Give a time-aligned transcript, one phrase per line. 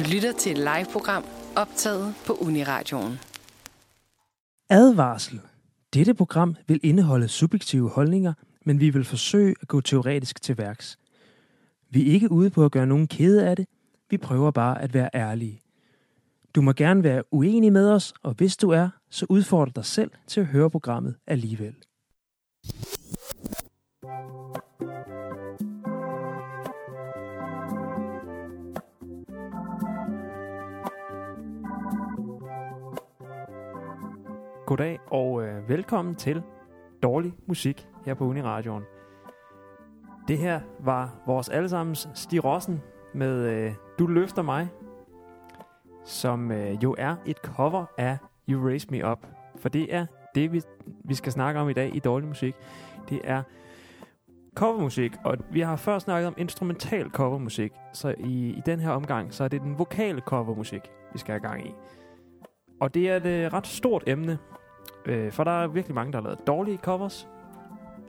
[0.00, 1.24] Du lytter til et live-program
[1.56, 3.18] optaget på Uniradioen.
[4.70, 5.40] Advarsel.
[5.94, 8.32] Dette program vil indeholde subjektive holdninger,
[8.64, 10.98] men vi vil forsøge at gå teoretisk til værks.
[11.90, 13.66] Vi er ikke ude på at gøre nogen kede af det.
[14.10, 15.60] Vi prøver bare at være ærlige.
[16.54, 20.10] Du må gerne være uenig med os, og hvis du er, så udfordrer dig selv
[20.26, 21.74] til at høre programmet alligevel.
[34.70, 36.42] Goddag og øh, velkommen til
[37.02, 38.82] Dårlig Musik her på Uniradioen.
[40.28, 42.80] Det her var vores allesammens Stig Rossen
[43.14, 44.68] med øh, Du løfter mig,
[46.04, 49.26] som øh, jo er et cover af You Raise Me Up.
[49.56, 50.62] For det er det, vi,
[51.04, 52.54] vi skal snakke om i dag i Dårlig Musik.
[53.08, 53.42] Det er
[54.54, 59.34] covermusik, og vi har før snakket om instrumental covermusik, så i, i den her omgang,
[59.34, 60.82] så er det den vokale covermusik,
[61.12, 61.74] vi skal have gang i.
[62.80, 64.38] Og det er et øh, ret stort emne,
[65.06, 67.28] øh, for der er virkelig mange, der har lavet dårlige covers.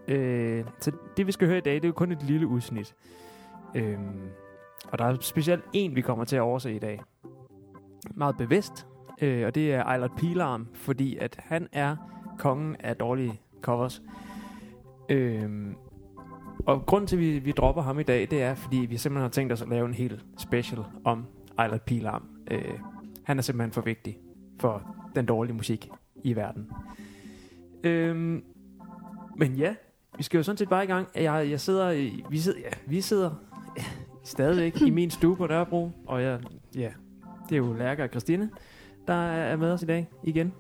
[0.08, 2.96] Øh, så det, vi skal høre i dag, det er jo kun et lille udsnit.
[3.76, 4.00] Øh,
[4.88, 7.02] og der er specielt en, vi kommer til at overse i dag.
[8.16, 8.88] Meget bevidst,
[9.22, 11.96] øh, og det er Eilert Pilarm, fordi at han er
[12.40, 14.02] kongen af dårlige covers.
[15.10, 15.50] Øh,
[16.66, 19.22] og grund til, at vi, vi dropper ham i dag, det er, fordi vi simpelthen
[19.22, 21.26] har tænkt os at lave en helt special om
[21.60, 22.24] Eilert Pilarm.
[22.52, 22.80] Øh,
[23.24, 24.18] han er simpelthen for vigtig
[24.60, 25.90] for den dårlige musik
[26.24, 26.70] i verden.
[27.84, 28.44] Øhm,
[29.38, 29.76] men ja,
[30.18, 31.08] vi skal jo sådan set bare i gang.
[31.16, 33.32] Jeg, jeg sidder, vi sidder, ja, vi sidder
[33.78, 33.84] ja,
[34.24, 36.40] stadigvæk i min stue på Nørrebro, og jeg,
[36.76, 36.92] ja,
[37.50, 38.50] det er jo Lærke og Christine,
[39.08, 40.54] der er med os i dag igen.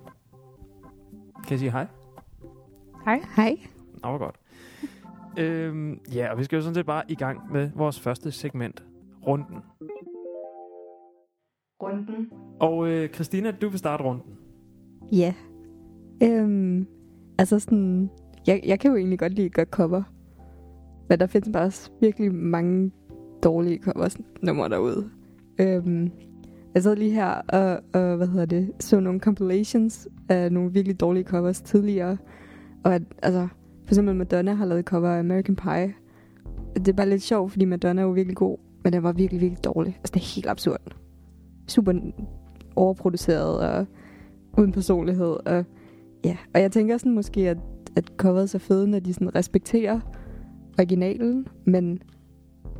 [1.43, 1.87] Kan jeg sige hej?
[3.05, 3.21] Hej.
[3.35, 3.57] Hej.
[4.03, 4.35] Nå, hvor godt.
[5.37, 8.83] øhm, ja, og vi skal jo sådan set bare i gang med vores første segment,
[9.27, 9.57] runden.
[11.83, 12.29] Runden.
[12.59, 14.37] Og øh, Christina, du vil starte runden.
[15.11, 15.33] Ja.
[16.23, 16.87] Øhm,
[17.37, 18.09] altså sådan,
[18.47, 20.03] jeg, jeg kan jo egentlig godt lide at gøre cover.
[21.09, 22.91] Men der findes bare også virkelig mange
[23.43, 25.09] dårlige covers numre derude.
[25.59, 26.11] Øhm,
[26.73, 30.99] jeg sad lige her og, og, hvad hedder det, så nogle compilations af nogle virkelig
[30.99, 32.17] dårlige covers tidligere.
[32.83, 33.47] Og at, altså,
[33.85, 35.93] for eksempel Madonna har lavet cover af American Pie.
[36.75, 39.41] Det er bare lidt sjovt, fordi Madonna er jo virkelig god, men den var virkelig,
[39.41, 39.97] virkelig dårlig.
[39.97, 40.95] Altså, det er helt absurd.
[41.67, 41.93] Super
[42.75, 43.85] overproduceret og
[44.57, 45.37] uden personlighed.
[45.45, 45.65] Og,
[46.23, 46.37] ja.
[46.53, 47.57] og jeg tænker sådan måske, at,
[47.95, 49.99] at coveret er fede, når de sådan respekterer
[50.79, 51.99] originalen, men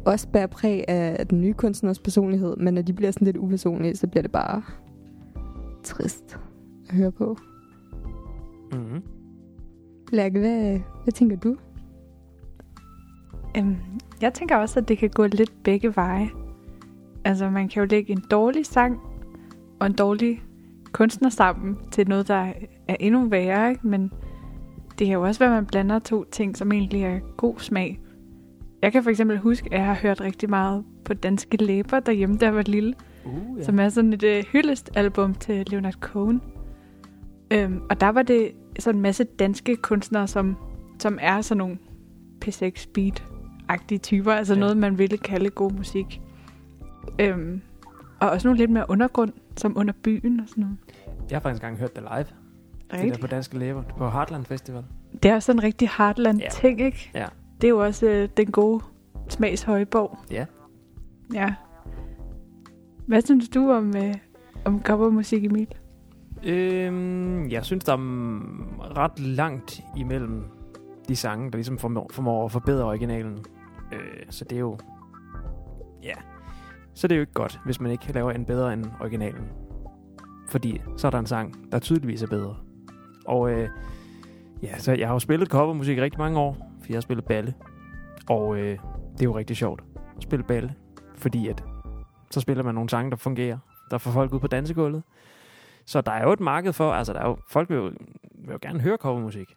[0.06, 3.96] også bærer præg af den nye kunstners personlighed, men når de bliver sådan lidt upersonlige,
[3.96, 4.63] så bliver det bare
[5.84, 6.40] trist
[6.90, 7.38] at høre på.
[8.72, 9.02] Mm-hmm.
[10.12, 11.56] Lærke, hvad, hvad tænker du?
[13.58, 13.75] Øhm,
[14.22, 16.29] jeg tænker også, at det kan gå lidt begge veje.
[17.25, 19.00] Altså, man kan jo lægge en dårlig sang
[19.79, 20.41] og en dårlig
[20.91, 22.53] kunstner sammen til noget, der
[22.88, 23.88] er endnu værre, ikke?
[23.88, 24.12] men
[25.00, 28.00] det kan jo også være, at man blander to ting, som egentlig er god smag.
[28.81, 32.38] Jeg kan for eksempel huske, at jeg har hørt rigtig meget på Danske Læber derhjemme,
[32.41, 32.94] jeg var lille,
[33.25, 33.63] Uh, ja.
[33.63, 36.41] som er sådan et uh, hyldestalbum til Leonard Cohen.
[37.52, 40.56] Øhm, og der var det sådan en masse danske kunstnere, som,
[41.00, 41.78] som er sådan nogle
[42.46, 44.59] P6 Beat-agtige typer, altså ja.
[44.59, 46.22] noget, man ville kalde god musik.
[47.19, 47.62] Øhm,
[48.19, 50.78] og også nogle lidt mere undergrund, som under byen og sådan noget.
[51.29, 52.17] Jeg har faktisk engang hørt det live.
[52.19, 52.28] Det
[52.91, 53.22] der Rigtigt.
[53.22, 54.84] på Danske Læber på Heartland Festival.
[55.23, 57.12] Det er også sådan en rigtig Heartland-ting, ikke?
[57.16, 57.28] Ja.
[57.61, 58.84] Det er jo også øh, den gode
[59.29, 60.17] smags højborg.
[60.31, 60.45] Ja.
[61.34, 61.53] Ja.
[63.07, 64.13] Hvad synes du om, øh,
[64.66, 65.67] om covermusik, Emil?
[66.44, 70.44] Øhm, jeg synes, der er ret langt imellem
[71.07, 73.45] de sange, der ligesom formår, formår at forbedre originalen.
[73.94, 74.78] Øh, så det er jo...
[76.03, 76.13] Ja.
[76.94, 79.47] Så det er jo ikke godt, hvis man ikke laver en bedre end originalen.
[80.50, 82.56] Fordi så er der en sang, der tydeligvis er bedre.
[83.25, 83.69] Og øh,
[84.63, 87.25] ja, så jeg har jo spillet covermusik i rigtig mange år, for jeg har spillet
[87.25, 87.53] balle.
[88.29, 88.79] Og øh,
[89.13, 89.84] det er jo rigtig sjovt
[90.18, 90.75] at spille balle,
[91.18, 91.63] fordi at
[92.31, 93.58] så spiller man nogle sange, der fungerer,
[93.91, 95.03] der får folk ud på dansegulvet.
[95.85, 97.84] Så der er jo et marked for, altså der er jo, folk vil jo,
[98.35, 99.55] vil jo gerne høre covermusik.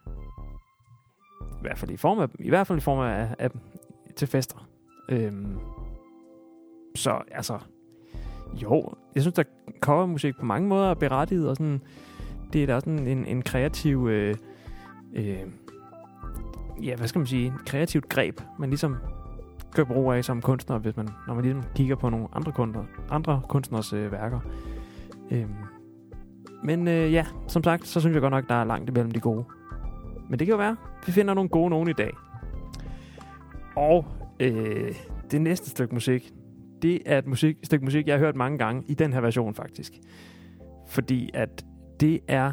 [1.41, 3.49] I hvert fald i form af, i hvert fald i form af, af
[4.15, 4.67] til fester.
[5.09, 5.59] Øhm,
[6.95, 7.59] så altså,
[8.53, 9.47] jo, jeg synes, at
[9.79, 11.81] covermusik på mange måder er berettiget, og sådan,
[12.53, 14.35] det er da sådan en, en kreativ, øh,
[15.13, 15.39] øh,
[16.83, 18.97] ja, hvad skal man sige, et kreativt greb, man ligesom
[19.75, 22.83] gør brug af som kunstner, hvis man, når man ligesom kigger på nogle andre, kunder,
[23.09, 24.39] andre kunstners øh, værker.
[25.31, 25.45] Øh,
[26.63, 29.19] men øh, ja, som sagt, så synes jeg godt nok, der er langt imellem de
[29.19, 29.45] gode.
[30.29, 30.75] Men det kan jo være,
[31.05, 32.13] vi finder nogle gode nogen i dag.
[33.75, 34.05] Og
[34.39, 34.95] øh,
[35.31, 36.33] det næste stykke musik,
[36.85, 39.55] det er et musik, stykke musik, jeg har hørt mange gange i den her version
[39.55, 39.93] faktisk.
[40.87, 41.65] Fordi at
[41.99, 42.51] det er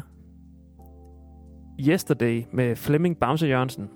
[1.79, 3.89] Yesterday med Flemming Bamse Jørgensen,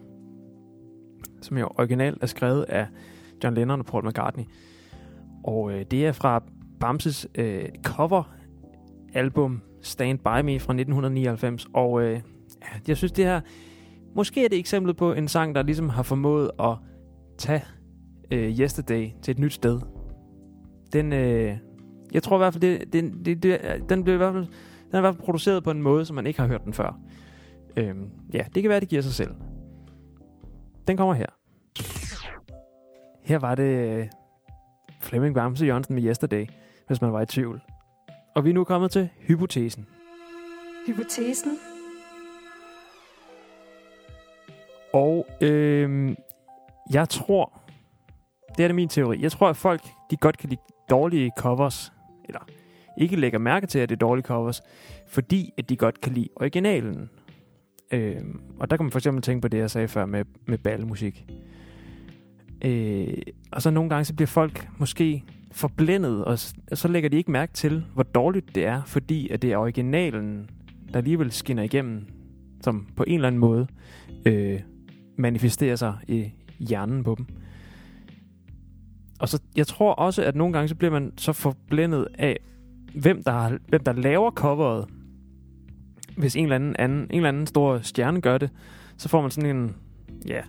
[1.42, 2.88] som jo originalt er skrevet af
[3.44, 4.44] John Lennon og Paul McCartney.
[5.44, 6.44] Og øh, det er fra
[6.80, 11.68] Bamses øh, cover-album Stand By Me fra 1999.
[11.74, 12.22] Og øh,
[12.88, 13.42] jeg synes, det her
[14.16, 16.76] måske er det eksemplet på en sang, der ligesom har formået at
[17.38, 17.64] tage
[18.32, 19.97] øh, Yesterday til et nyt sted.
[20.98, 21.58] Den, øh,
[22.12, 24.94] jeg tror i hvert fald, det, det, det, det, den blev i hvert fald, den
[24.94, 27.00] er i hvert fald produceret på en måde, som man ikke har hørt den før.
[27.78, 27.96] Øh,
[28.34, 29.32] ja, det kan være, det giver sig selv.
[30.88, 31.26] Den kommer her.
[33.24, 34.08] Her var det øh,
[35.02, 36.46] Flemming Bamse Jørgensen med Yesterday,
[36.88, 37.62] hvis man var i tvivl.
[38.36, 39.88] Og vi er nu kommet til hypotesen.
[40.88, 41.52] Hypotesen?
[44.94, 46.16] Og øh,
[46.94, 47.62] jeg tror,
[48.58, 51.94] det er det min teori, jeg tror, at folk de godt kan lide dårlige covers,
[52.26, 52.40] eller
[52.98, 54.62] ikke lægger mærke til, at det er dårlige covers,
[55.08, 57.10] fordi at de godt kan lide originalen.
[57.92, 58.22] Øh,
[58.60, 61.26] og der kan man for eksempel tænke på det, jeg sagde før med, med ballemusik.
[62.62, 63.18] Øh,
[63.52, 66.40] og så nogle gange, så bliver folk måske forblændet, og
[66.74, 70.50] så lægger de ikke mærke til, hvor dårligt det er, fordi at det er originalen,
[70.94, 72.06] der alligevel skinner igennem,
[72.62, 73.68] som på en eller anden måde
[74.26, 74.60] øh,
[75.18, 77.26] manifesterer sig i hjernen på dem.
[79.20, 82.40] Og så, jeg tror også, at nogle gange, så bliver man så forblændet af,
[82.96, 84.86] hvem der, har, hvem der laver coveret.
[86.18, 88.50] Hvis en eller, anden, anden, en eller anden stor stjerne gør det,
[88.98, 89.76] så får man sådan en,
[90.28, 90.42] ja,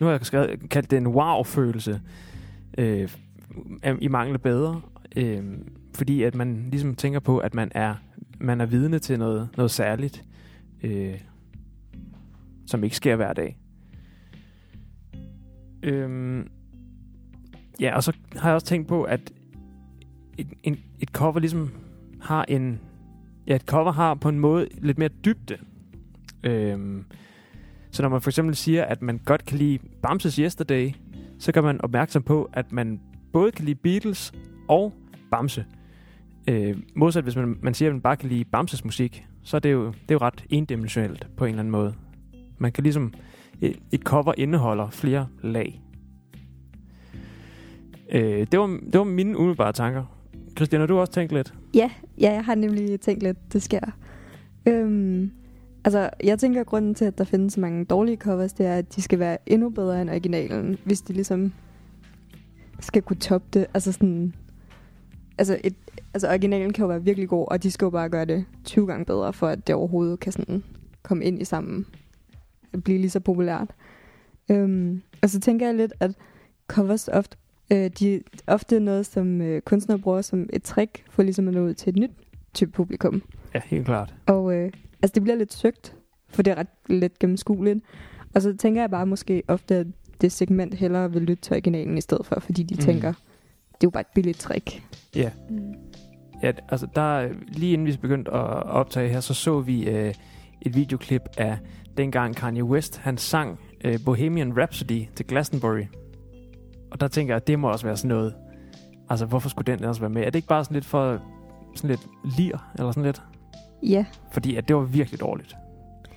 [0.00, 2.00] nu har jeg skrevet, kaldt det en wow-følelse,
[2.78, 3.08] øh,
[4.00, 4.80] i mangel bedre.
[5.16, 5.44] Øh,
[5.94, 7.94] fordi at man ligesom tænker på, at man er,
[8.40, 10.24] man er vidne til noget, noget særligt,
[10.82, 11.20] øh,
[12.66, 13.56] som ikke sker hver dag.
[15.82, 16.44] Øh,
[17.82, 19.32] ja, og så har jeg også tænkt på, at
[20.38, 21.70] et, en, et cover ligesom
[22.20, 22.80] har en...
[23.46, 25.56] Ja, et cover har på en måde lidt mere dybde.
[26.44, 27.04] Øhm,
[27.90, 30.90] så når man for eksempel siger, at man godt kan lide Bamses Yesterday,
[31.38, 33.00] så kan man opmærksom på, at man
[33.32, 34.32] både kan lide Beatles
[34.68, 34.92] og
[35.30, 35.64] Bamse.
[36.48, 39.60] Øh, modsat hvis man, man siger, at man bare kan lide Bamses musik, så er
[39.60, 41.94] det jo, det er jo ret endimensionelt på en eller anden måde.
[42.58, 43.12] Man kan ligesom...
[43.60, 45.81] Et, et cover indeholder flere lag.
[48.12, 50.04] Øh, det, var, det var mine umiddelbare tanker.
[50.56, 51.54] Christian, har du også tænkt lidt?
[51.74, 53.80] Ja, ja, jeg har nemlig tænkt lidt, det sker.
[54.66, 55.30] Øhm,
[55.84, 58.74] altså, jeg tænker, at grunden til, at der findes så mange dårlige covers, det er,
[58.74, 61.52] at de skal være endnu bedre end originalen, hvis de ligesom
[62.80, 63.66] skal kunne toppe det.
[63.74, 64.34] Altså sådan...
[65.38, 65.74] Altså, et,
[66.14, 68.86] altså originalen kan jo være virkelig god, og de skal jo bare gøre det 20
[68.86, 70.64] gange bedre, for at det overhovedet kan sådan
[71.02, 71.86] komme ind i sammen.
[72.84, 73.70] Blive lige så populært.
[74.50, 76.10] Øhm, og så tænker jeg lidt, at
[76.68, 77.36] covers ofte
[77.72, 81.54] Øh, de er ofte noget, som øh, kunstnere bruger som et trick for ligesom at
[81.54, 82.10] nå ud til et nyt
[82.54, 83.22] type publikum.
[83.54, 84.14] Ja, helt klart.
[84.26, 84.72] Og øh,
[85.02, 85.96] altså, det bliver lidt søgt,
[86.28, 87.84] for det er ret let gennemskueligt.
[88.34, 89.86] Og så tænker jeg bare måske ofte, at
[90.20, 92.80] det segment hellere vil lytte til originalen i stedet for, fordi de mm.
[92.80, 93.12] tænker,
[93.66, 94.82] det er jo bare et billigt trick.
[95.16, 95.30] Ja.
[95.50, 95.74] Mm.
[96.42, 100.14] Ja, altså der, lige inden vi begyndte at optage her, så så vi øh,
[100.62, 101.58] et videoklip af
[101.96, 105.84] dengang Kanye West, han sang øh, Bohemian Rhapsody til Glastonbury.
[106.92, 108.34] Og der tænker jeg, at det må også være sådan noget.
[109.08, 110.22] Altså, hvorfor skulle den også være med?
[110.22, 111.20] Er det ikke bare sådan lidt for
[111.74, 112.08] sådan lidt
[112.38, 113.22] lir, eller sådan lidt?
[113.82, 114.04] Ja.
[114.32, 115.56] Fordi at det var virkelig dårligt.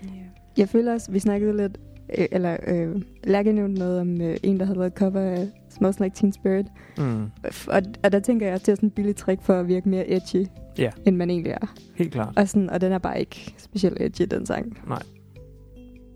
[0.05, 0.25] Yeah.
[0.57, 1.77] Jeg føler også, vi snakkede lidt,
[2.17, 5.99] øh, eller øh, Lærke nævnte noget om øh, en, der havde lavet cover af Smells
[5.99, 6.65] Like Teen Spirit.
[6.97, 7.31] Mm.
[7.67, 9.89] Og, og der tænker jeg, at det er sådan en billig trick for at virke
[9.89, 10.47] mere edgy,
[10.79, 10.91] yeah.
[11.05, 11.73] end man egentlig er.
[11.95, 12.33] Helt klart.
[12.37, 14.77] Og, sådan, og den er bare ikke specielt edgy, den sang.
[14.87, 15.01] Nej.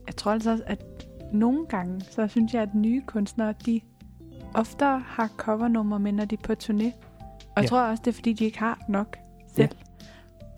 [0.08, 3.82] Jeg tror altså også, at nogle gange, så synes jeg, at nye kunstnere, de
[4.54, 6.86] oftere har covernummer med, når de er på turné.
[7.40, 7.68] Og jeg ja.
[7.68, 9.18] tror også, det er, fordi de ikke har nok
[9.56, 9.70] selv.
[10.02, 10.06] Ja.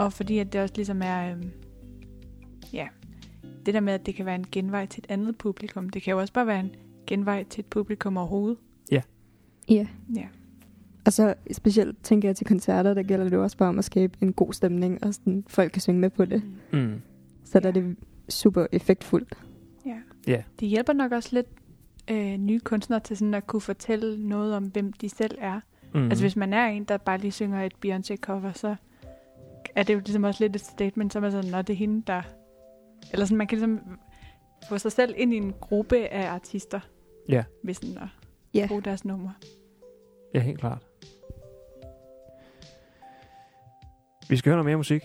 [0.04, 1.32] Og fordi at det også ligesom er...
[1.32, 1.52] Øhm,
[2.74, 2.88] ja,
[3.66, 5.90] det der med, at det kan være en genvej til et andet publikum.
[5.90, 6.76] Det kan jo også bare være en
[7.08, 8.58] genvej til et publikum overhovedet.
[8.92, 9.02] Ja.
[9.70, 9.88] Ja.
[10.16, 10.28] Ja.
[11.06, 14.18] Og så specielt tænker jeg til koncerter, der gælder det også bare om at skabe
[14.22, 16.44] en god stemning, og sådan, folk kan synge med på det.
[16.74, 16.80] Mm.
[16.80, 17.02] mm.
[17.46, 17.96] Så der er det
[18.30, 19.34] super effektfuldt.
[19.86, 19.98] Ja.
[20.28, 20.44] ja.
[20.60, 21.48] Det hjælper nok også lidt
[22.12, 25.60] øh, nye kunstnere til sådan at kunne fortælle noget om, hvem de selv er.
[25.94, 26.04] Mm.
[26.04, 28.76] Altså hvis man er en, der bare lige synger et Beyoncé-cover, så
[29.76, 32.04] er det jo ligesom også lidt et statement, som er sådan, når det er hende,
[32.08, 32.22] der...
[33.12, 33.80] Eller sådan, man kan ligesom
[34.70, 36.80] få sig selv ind i en gruppe af artister.
[37.30, 37.44] Ja.
[37.64, 38.10] Ved sådan at
[38.56, 38.68] yeah.
[38.68, 39.30] bruge deres nummer.
[40.34, 40.88] Ja, helt klart.
[44.30, 45.04] Vi skal høre noget mere musik.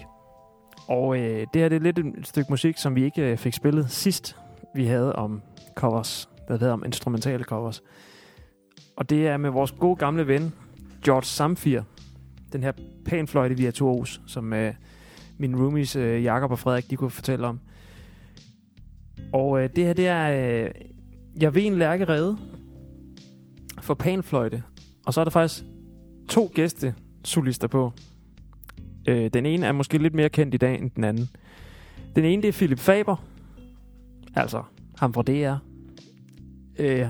[0.89, 3.53] Og øh, det her det er lidt et stykke musik, som vi ikke øh, fik
[3.53, 4.37] spillet sidst,
[4.75, 5.43] vi havde om
[5.75, 7.83] covers der hedder om instrumentale covers.
[8.97, 10.53] Og det er med vores gode gamle ven,
[11.05, 11.83] George Samfir.
[12.53, 12.73] Den her
[13.05, 14.75] panfløjte virtuos, som øh,
[15.39, 17.61] min roomies øh, Jakob og Frederik, de kunne fortælle om.
[19.33, 20.65] Og øh, det her, det er...
[20.65, 20.71] Øh,
[21.41, 22.39] jeg ved en lærkerede
[23.81, 24.63] for panfløjte.
[25.07, 25.65] Og så er der faktisk
[26.29, 27.93] to gæste solister på.
[29.09, 31.29] Øh, den ene er måske lidt mere kendt i dag end den anden.
[32.17, 33.17] Den ene, det er Philip Faber.
[34.35, 34.63] Altså,
[34.99, 35.66] ham fra DR.
[36.79, 37.07] Øh,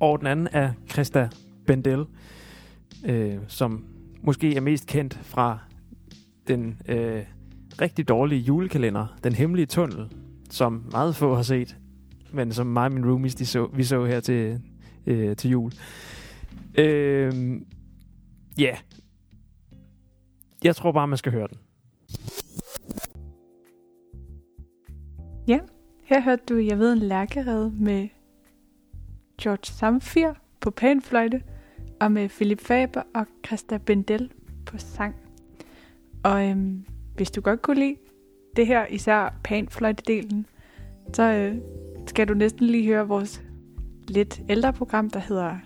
[0.00, 1.28] og den anden er Christa
[1.66, 2.04] Bendel,
[3.06, 3.84] øh, som
[4.22, 5.58] måske er mest kendt fra
[6.48, 7.22] den øh,
[7.80, 10.12] rigtig dårlige julekalender, Den Hemmelige Tunnel,
[10.50, 11.76] som meget få har set,
[12.32, 14.60] men som mig og min roomies, de så, vi så her til,
[15.06, 15.72] øh, til jul.
[16.78, 17.60] Øh,
[18.60, 18.76] Yeah.
[20.64, 21.58] Jeg tror bare, man skal høre den.
[25.48, 25.58] Ja,
[26.04, 28.08] her hørte du Jeg ved en lærkerede med
[29.42, 31.42] George Samfir på panfløjte,
[32.00, 34.32] og med Philip Faber og Christa Bendel
[34.66, 35.14] på sang.
[36.24, 36.84] Og øhm,
[37.16, 37.96] hvis du godt kunne lide
[38.56, 40.46] det her, især panfløjte-delen,
[41.12, 41.56] så øh,
[42.06, 43.42] skal du næsten lige høre vores
[44.08, 45.58] lidt ældre program, der hedder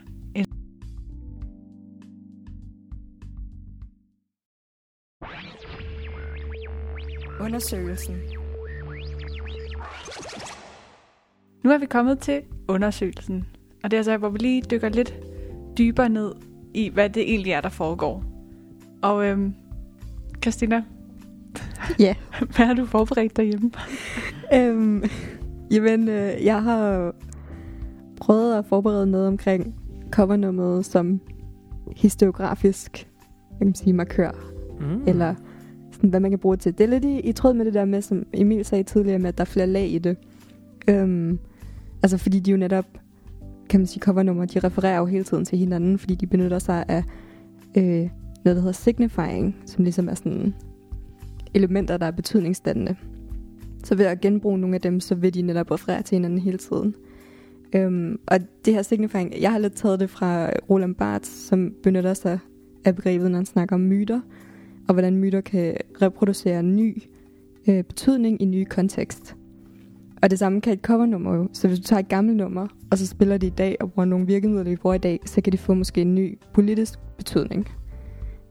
[7.41, 8.17] Undersøgelsen.
[11.65, 13.54] Nu er vi kommet til undersøgelsen.
[13.85, 15.15] Og det er altså, hvor vi lige dykker lidt
[15.79, 16.33] dybere ned
[16.75, 18.25] i, hvad det egentlig er, der foregår.
[19.03, 19.55] Og øhm,
[20.43, 20.83] Christina,
[21.99, 22.15] Ja.
[22.57, 23.71] hvad har du forberedt derhjemme?
[24.57, 25.05] øhm,
[25.71, 27.15] jamen, øh, jeg har
[28.21, 29.75] prøvet at forberede noget omkring
[30.11, 31.21] covernummeret som
[31.97, 33.09] historiografisk
[33.61, 34.31] jeg kan sige, markør,
[34.81, 35.03] Mm.
[35.07, 35.35] eller
[35.93, 36.79] sådan, hvad man kan bruge til.
[36.79, 39.29] Det er lidt i, i tråd med det der med, som Emil sagde tidligere, med
[39.29, 40.17] at der er flere lag i det.
[40.89, 41.39] Øhm,
[42.03, 42.85] altså fordi de jo netop,
[43.75, 46.85] kan man sige, covernummer, de refererer jo hele tiden til hinanden, fordi de benytter sig
[46.89, 47.05] af
[47.77, 48.11] øh, noget,
[48.45, 50.55] der hedder signifying, som ligesom er sådan
[51.55, 52.97] elementer, der er betydningsdannende.
[53.85, 56.59] Så ved at genbruge nogle af dem, så vil de netop referere til hinanden hele
[56.59, 56.95] tiden.
[57.75, 62.15] Øhm, og det her signifying, jeg har lidt taget det fra Roland Barthes, som benytter
[62.15, 62.39] sig
[62.85, 64.21] af begrebet, når han snakker om myter,
[64.89, 67.03] og hvordan myter kan reproducere ny
[67.69, 69.37] øh, betydning i ny kontekst.
[70.25, 71.49] Og det samme kan et covernummer jo.
[71.53, 74.05] Så hvis du tager et gammelt nummer, og så spiller det i dag, og bruger
[74.05, 77.69] nogle virkemidler, vi bruger i dag, så kan det få måske en ny politisk betydning.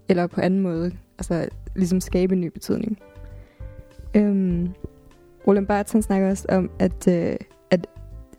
[0.09, 2.97] Eller på anden måde, altså ligesom skabe en ny betydning.
[4.15, 4.69] Øhm,
[5.47, 7.35] Roland Barthes han snakker også om, at, øh,
[7.71, 7.87] at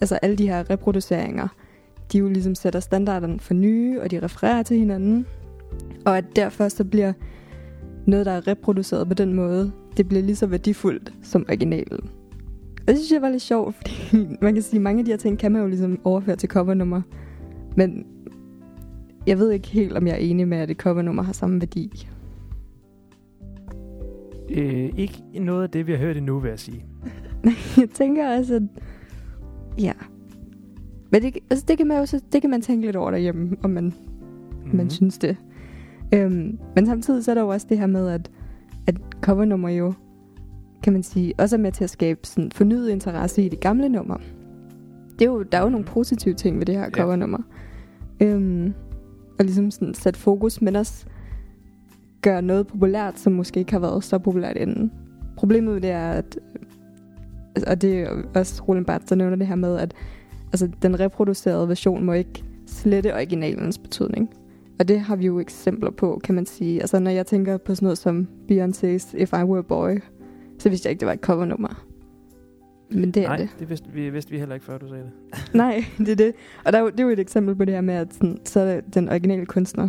[0.00, 1.48] altså alle de her reproduceringer,
[2.12, 5.26] de jo ligesom sætter standarderne for nye, og de refererer til hinanden.
[6.06, 7.12] Og at derfor så bliver
[8.06, 12.10] noget, der er reproduceret på den måde, det bliver lige så værdifuldt som originalen.
[12.88, 13.92] Det synes jeg var lidt sjovt, fordi
[14.42, 16.48] man kan sige, at mange af de her ting kan man jo ligesom overføre til
[16.48, 17.02] covernummer.
[17.76, 18.06] Men
[19.26, 22.08] jeg ved ikke helt, om jeg er enig med, at et covernummer har samme værdi.
[24.50, 26.84] Øh, ikke noget af det, vi har hørt endnu, vil jeg sige.
[27.80, 28.62] jeg tænker også, at...
[29.78, 29.92] Ja.
[31.10, 33.56] Men det, altså det, kan man jo så, det kan man tænke lidt over derhjemme,
[33.62, 33.84] om man,
[34.64, 34.76] mm.
[34.76, 35.36] man synes det.
[36.14, 38.30] Øhm, men samtidig så er der jo også det her med, at,
[38.86, 39.92] at covernummer jo,
[40.84, 43.88] kan man sige, også er med til at skabe sådan fornyet interesse i det gamle
[43.88, 44.16] nummer.
[45.18, 46.90] Det er jo, der er jo nogle positive ting ved det her Ja.
[46.90, 47.38] covernummer.
[48.20, 48.74] Øhm,
[49.38, 51.06] og ligesom sådan sætte fokus, men også
[52.22, 54.92] gøre noget populært, som måske ikke har været så populært inden.
[55.36, 56.38] Problemet det er, at
[57.56, 59.94] altså, og det er også Roland Barthes, der nævner det her med, at
[60.52, 64.30] altså, den reproducerede version må ikke slette originalens betydning.
[64.78, 66.80] Og det har vi jo eksempler på, kan man sige.
[66.80, 70.00] Altså, når jeg tænker på sådan noget som Beyoncé's If I Were a Boy,
[70.64, 71.85] så vidste jeg ikke, det var et covernummer.
[72.90, 73.49] Men det er Nej, det.
[73.59, 75.12] det vidste vi, vidste vi heller ikke, før du sagde det.
[75.54, 76.33] Nej, det er det.
[76.64, 78.38] Og der er jo, det er jo et eksempel på det her med, at sådan,
[78.44, 79.88] så er den originale kunstner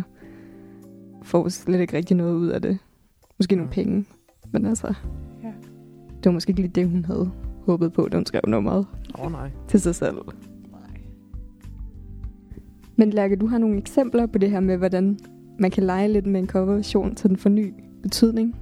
[1.22, 2.78] får slet ikke rigtig noget ud af det.
[3.38, 3.72] Måske nogle Mm.
[3.72, 4.04] penge.
[4.52, 4.86] Men altså,
[5.42, 5.48] Ja.
[6.08, 7.30] det var måske ikke lige det, hun havde
[7.66, 8.86] håbet på, da hun skrev nummeret
[9.18, 9.50] Åh oh, nej.
[9.68, 10.16] til sig selv.
[12.96, 15.18] Men Lærke, du har nogle eksempler på det her med, hvordan
[15.58, 18.56] man kan lege lidt med en coverversion, så den får ny betydning.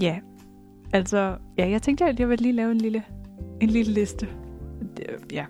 [0.00, 0.18] Ja,
[0.92, 3.02] altså, ja, jeg tænkte, at jeg ville lige lave en lille,
[3.60, 4.28] en lille liste.
[4.96, 5.46] Det, ja.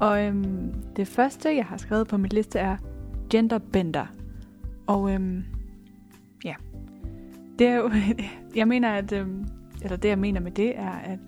[0.00, 2.76] Og øhm, det første, jeg har skrevet på min liste, er
[3.30, 4.06] genderbender.
[4.86, 5.44] Og øhm,
[6.44, 6.54] ja,
[7.58, 7.90] det er jo,
[8.56, 9.46] jeg mener, at, øhm,
[9.82, 11.18] eller det jeg mener med det, er, at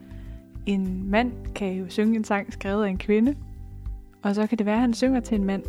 [0.66, 3.34] en mand kan jo synge en sang skrevet af en kvinde,
[4.22, 5.62] og så kan det være, at han synger til en mand.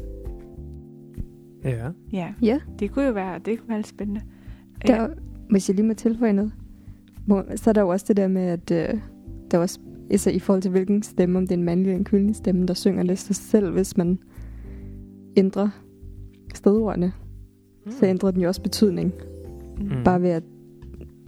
[1.63, 1.89] Ja.
[2.13, 4.21] Ja, Ja, det kunne jo være, det kunne være lidt spændende.
[4.87, 5.07] der,
[5.49, 6.53] hvis jeg lige må tilføje noget,
[7.55, 8.99] så er der jo også det der med, at øh,
[9.51, 9.79] der er også,
[10.11, 12.65] altså i forhold til hvilken stemme, om det er en mandlig eller en kvindelig stemme,
[12.65, 14.19] der synger det, så selv hvis man
[15.37, 15.69] ændrer
[16.53, 17.11] stedordene,
[17.85, 17.91] Mm.
[17.91, 19.13] så ændrer den jo også betydning.
[19.77, 19.89] Mm.
[20.05, 20.43] Bare ved, at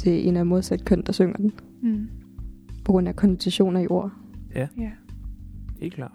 [0.03, 1.51] det er en af modsat køn, der synger den.
[1.81, 2.07] Mm.
[2.85, 4.11] På grund af konnotationer i ord.
[4.55, 4.67] Ja.
[5.81, 6.11] Helt klart.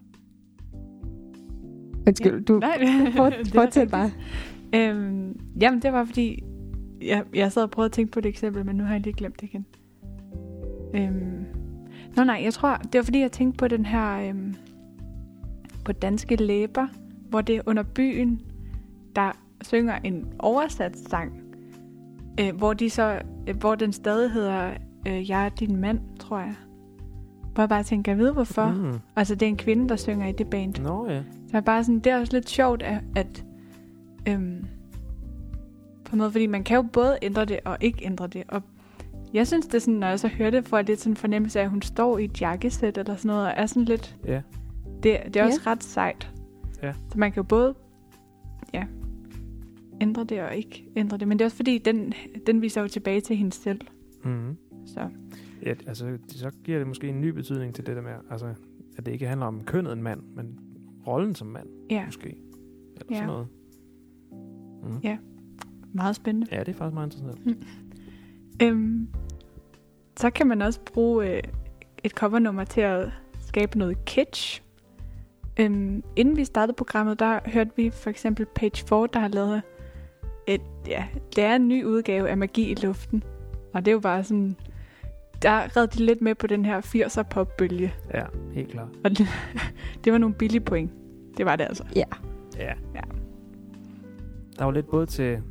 [2.07, 2.41] Undskyld, Ja.
[2.41, 2.79] du Nej,
[3.17, 3.91] for, det fortsæt rigtigt.
[3.91, 4.11] bare.
[4.75, 6.45] Øhm, jamen, det var fordi,
[7.03, 9.15] jeg, jeg sad og prøvede at tænke på det eksempel, men nu har jeg lige
[9.15, 9.67] glemt det igen.
[10.95, 11.45] Øhm,
[12.17, 14.55] nå nej, jeg tror, det var fordi, jeg tænkte på den her, øhm,
[15.85, 16.87] på Danske Læber,
[17.31, 18.41] hvor det er under byen,
[19.17, 21.41] der synger en oversat sang,
[22.41, 24.71] øh, hvor, de så, øh, hvor den stadig hedder,
[25.07, 26.55] øh, jeg er din mand, tror jeg.
[27.55, 28.67] Hvor jeg bare tænker, jeg ved hvorfor.
[28.67, 28.99] Mm.
[29.17, 30.83] Altså, det er en kvinde, der synger i det band.
[30.83, 31.23] Nå ja.
[31.23, 33.45] Så jeg er bare sådan, det er også lidt sjovt, at, at
[34.29, 34.65] øhm,
[36.07, 38.43] på en måde, fordi man kan jo både ændre det og ikke ændre det.
[38.49, 38.63] Og
[39.35, 41.17] jeg synes, det er sådan, når jeg så hører det, får jeg lidt sådan en
[41.17, 44.17] fornemmelse af, at hun står i et jakkesæt eller sådan noget, og er sådan lidt,
[44.25, 44.43] Ja.
[45.03, 46.33] det, det er også ret sejt.
[46.83, 46.93] Ja.
[47.13, 47.75] Så man kan jo både,
[48.75, 48.85] ja,
[50.01, 51.29] ændre det og ikke ændre det.
[51.29, 52.13] Men det er også fordi, den,
[52.47, 53.81] den viser jo tilbage til hende selv.
[54.25, 54.57] Mm.
[54.87, 55.09] Så
[55.63, 58.47] Ja, altså, så giver det måske en ny betydning til det der med, altså,
[58.99, 60.59] at det ikke handler om kønnet en mand, men
[61.07, 62.29] rollen som mand, ja, måske.
[62.29, 63.15] Eller Ja.
[63.15, 63.47] sådan noget.
[64.83, 64.99] Mm.
[65.05, 65.17] Ja.
[65.97, 66.47] Meget spændende.
[66.53, 67.67] Ja, det er faktisk meget interessant.
[68.63, 69.09] Øhm,
[70.17, 71.43] så kan man også bruge øh,
[72.05, 73.09] et covernummer til at
[73.41, 74.63] skabe noget kitsch.
[75.61, 79.63] Øhm, inden vi startede programmet, der hørte vi for eksempel Page 4, der har lavet
[80.47, 81.05] et, ja,
[81.37, 83.23] det er en ny udgave af Magi i luften.
[83.75, 84.57] Og det er jo bare sådan,
[85.43, 87.95] der red de lidt med på den her 80'er popbølge.
[88.15, 88.89] Ja, helt klart.
[89.05, 89.27] Og det,
[90.05, 90.91] det var nogle billige point.
[91.37, 91.85] Det var det altså.
[91.97, 92.05] Ja.
[92.59, 92.73] Ja.
[94.59, 95.43] Der var lidt både til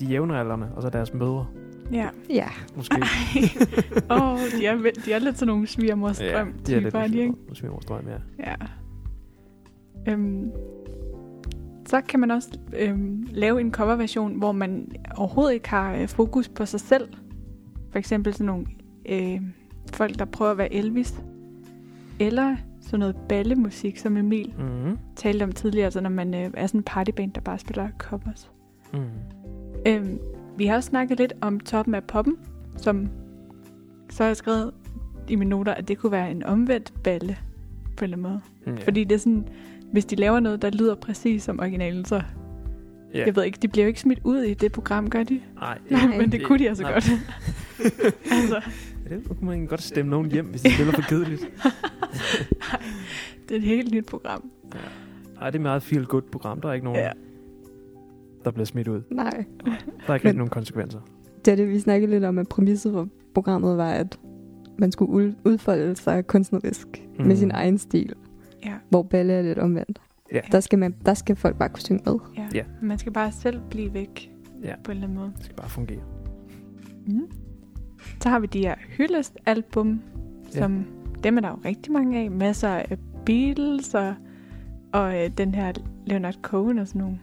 [0.00, 1.46] de jævnaldrende, og så deres mødre,
[1.92, 2.08] Ja.
[2.30, 2.96] Ja, måske.
[4.10, 7.32] Åh, oh, de, er, de er lidt sådan nogle svigermorstrøm de er lidt typer, ikke?
[7.52, 8.16] svigermorstrøm, ja.
[8.50, 8.54] Ja.
[10.12, 10.50] Øhm,
[11.86, 16.48] så kan man også øhm, lave en coverversion, hvor man overhovedet ikke har øh, fokus
[16.48, 17.08] på sig selv.
[17.90, 18.66] For eksempel sådan nogle
[19.08, 19.40] øh,
[19.94, 21.22] folk, der prøver at være Elvis.
[22.20, 24.98] Eller sådan noget ballemusik, som Emil Mm.
[25.16, 28.50] talte om tidligere, altså når man øh, er sådan en partyband, der bare spiller covers.
[28.92, 28.98] Mm.
[29.86, 30.18] Øhm,
[30.56, 32.36] vi har også snakket lidt om toppen af poppen,
[32.76, 33.08] som
[34.10, 34.72] så har jeg skrevet
[35.28, 37.38] i mine noter, at det kunne være en omvendt balle
[37.96, 38.40] på en eller anden måde.
[38.66, 38.84] Mm, ja.
[38.84, 39.48] Fordi det er sådan,
[39.92, 42.22] hvis de laver noget, der lyder præcis som originalen, så
[43.14, 43.24] ja.
[43.26, 45.40] jeg ved ikke, de bliver jo ikke smidt ud i det program, gør de?
[45.54, 46.18] Nej, Nej.
[46.18, 46.92] Men det kunne de altså nej.
[46.92, 47.10] godt.
[48.30, 48.60] altså,
[49.10, 51.40] Ja, det kunne man godt stemme nogen hjem, hvis de spiller for kedeligt.
[53.48, 54.50] det er et helt nyt program.
[54.74, 54.80] Nej,
[55.36, 56.60] det er et meget feel good program.
[56.60, 57.10] Der er ikke nogen, Ja.
[58.44, 59.02] Der bliver smidt ud.
[59.10, 59.44] nej.
[60.06, 61.00] Der er ikke Men- nogen konsekvenser.
[61.44, 64.18] Det er det, vi snakkede lidt om, at præmisset for programmet var, at
[64.78, 67.24] man skulle ul- udfolde sig kunstnerisk mm.
[67.26, 68.12] med sin egen stil.
[68.64, 68.72] Ja.
[68.90, 70.00] Hvor balle er lidt omvendt.
[70.32, 70.40] Ja.
[70.52, 72.18] Der skal, man, der skal folk bare kunne synge med.
[72.36, 72.46] Ja.
[72.54, 72.62] Ja.
[72.82, 74.32] Man skal bare selv blive væk
[74.64, 74.74] Ja.
[74.84, 75.32] på en eller anden måde.
[75.36, 76.00] Det skal bare fungere.
[77.06, 77.22] Mm.
[78.22, 80.00] Så har vi de her hyldestalbum,
[80.54, 80.58] Ja.
[80.58, 80.84] som
[81.24, 82.30] dem er der jo rigtig mange af.
[82.30, 84.14] Masser af Beatles og,
[84.92, 85.72] og øh, den her
[86.06, 87.18] Leonard Cohen og sådan nogle.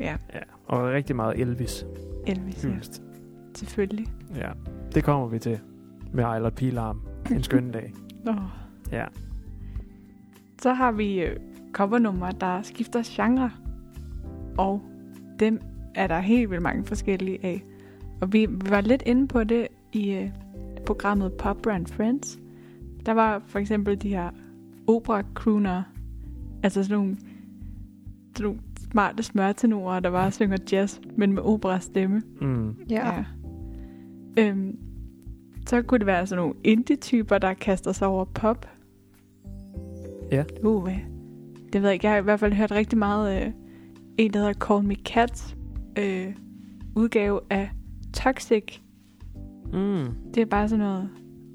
[0.00, 0.40] Ja, Ja.
[0.66, 1.86] Og rigtig meget Elvis.
[2.26, 2.68] Elvis, ja.
[2.70, 3.02] Hyldest.
[3.54, 4.06] selvfølgelig.
[4.36, 4.50] Ja.
[4.94, 5.58] Det kommer vi til
[6.12, 7.00] med Ejlert Pilarm.
[7.30, 7.92] En skøn dag.
[8.28, 8.34] Oh.
[8.92, 9.04] Ja.
[10.62, 11.36] Så har vi øh,
[11.72, 13.50] covernumre, der skifter genre.
[14.58, 14.82] Og
[15.40, 15.60] dem
[15.94, 17.62] er der helt vildt mange forskellige af.
[18.20, 20.30] Og vi vi var lidt inde på det i øh,
[20.86, 22.38] programmet Pop Brand Friends.
[23.06, 24.30] Der var for eksempel de her
[24.86, 25.82] opera crooner.
[26.62, 27.16] Altså sådan nogle,
[28.36, 32.22] sådan nogle smarte smørtenorer, der bare synger jazz, men med opera stemme.
[32.40, 32.76] Mm.
[32.90, 33.24] Ja.
[34.38, 34.78] Øhm,
[35.66, 38.68] så kunne det være sådan nogle indie-typer, der kaster sig over pop.
[40.32, 40.44] Ja.
[40.64, 40.90] Uh,
[41.72, 42.06] det ved jeg ikke.
[42.06, 43.52] Jeg har i hvert fald hørt rigtig meget øh,
[44.18, 45.56] en, der hedder Call Me Cat
[45.98, 46.34] øh,
[46.96, 47.70] udgave af
[48.12, 48.78] Toxic.
[49.72, 50.06] Mm.
[50.34, 51.08] Det er bare sådan noget...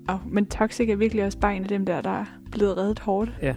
[0.09, 2.99] Oh, men Toxic er virkelig også bare en af dem der, der er blevet reddet
[2.99, 3.37] hårdt.
[3.41, 3.55] Ja.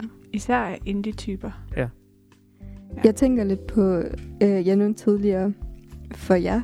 [0.00, 0.10] det.
[0.32, 1.50] Især indie-typer.
[3.04, 4.02] Jeg tænker lidt på,
[4.42, 5.52] øh, jeg nævnte tidligere
[6.14, 6.60] for jer,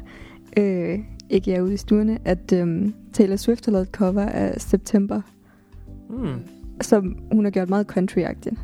[0.56, 0.98] øh,
[1.30, 5.20] ikke jer ude i stuerne, at øh, Taylor Swift har lavet et cover af September,
[6.10, 6.40] Mm.
[6.80, 8.60] som hun har gjort meget country-agtigt.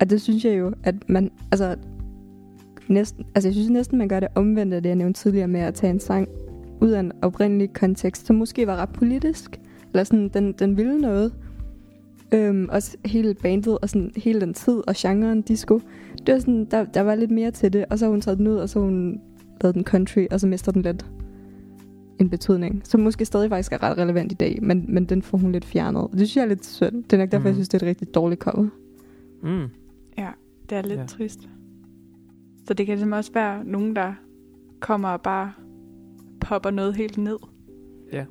[0.00, 1.76] Og det synes jeg jo, at man, altså,
[2.88, 5.60] næsten, altså jeg synes næsten, man gør det omvendt af det, jeg nævnte tidligere med
[5.60, 6.28] at tage en sang
[6.80, 9.60] ud af en oprindelig kontekst, som måske var ret politisk,
[9.92, 11.32] eller sådan, den, den ville noget.
[12.34, 15.80] Øhm, også hele bandet, og sådan hele den tid, og genren disco.
[16.26, 18.38] Det var sådan, der, der var lidt mere til det, og så har hun taget
[18.38, 19.20] den ud, og så hun
[19.60, 21.06] lavet den country, og så mister den lidt
[22.18, 25.38] en betydning, som måske stadig faktisk er ret relevant i dag, men, men den får
[25.38, 26.08] hun lidt fjernet.
[26.12, 27.04] Det synes jeg er lidt synd.
[27.04, 27.46] Det er nok derfor, Mhm.
[27.46, 28.68] jeg synes, det er et rigtig dårligt cover.
[29.42, 29.68] Mm.
[30.70, 31.00] Det er lidt Ja.
[31.00, 31.06] ja.
[31.06, 31.48] trist.
[32.68, 34.12] Så det kan ligesom også være nogen, der
[34.80, 35.52] kommer og bare
[36.40, 37.36] popper noget helt ned.
[38.12, 38.24] Ja.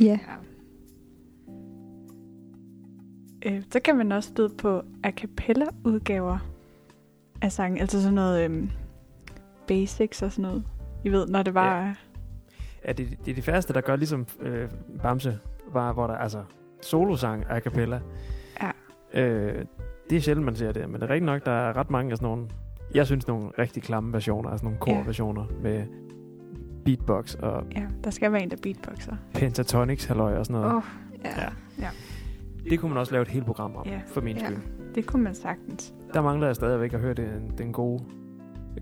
[0.00, 0.18] Ja.
[3.46, 6.38] Øh, så kan man også støde på a cappella udgaver
[7.42, 8.70] af sange, altså sådan noget øhm,
[9.68, 10.64] basics og sådan noget.
[11.04, 11.82] I ved, når det var...
[11.82, 11.94] Ja.
[12.86, 14.68] Ja, det, det er de færreste, der gør ligesom øh,
[15.02, 15.38] Bamse,
[15.72, 16.44] var, hvor der altså
[16.82, 18.00] solosang a cappella.
[18.62, 18.70] Ja.
[19.20, 19.64] Øh,
[20.10, 22.10] det er sjældent, man ser det, men det er rigtigt nok, der er ret mange
[22.10, 22.48] af sådan nogle,
[22.94, 25.84] jeg synes nogle rigtig klamme versioner, altså nogle kor-versioner med
[26.84, 29.16] beatbox og ja, der skal være en, der beatboxer.
[29.34, 30.76] pentatonics, halløj og sådan noget.
[30.76, 30.76] Oh.
[30.76, 30.84] oh,
[31.24, 31.30] Ja.
[31.78, 31.88] Ja.
[32.70, 34.00] Det kunne man også lave et helt program om, Ja.
[34.06, 34.44] for min Ja.
[34.46, 34.58] skyld.
[34.94, 35.94] det kunne man sagtens.
[36.14, 38.04] Der mangler jeg stadigvæk at høre den, den gode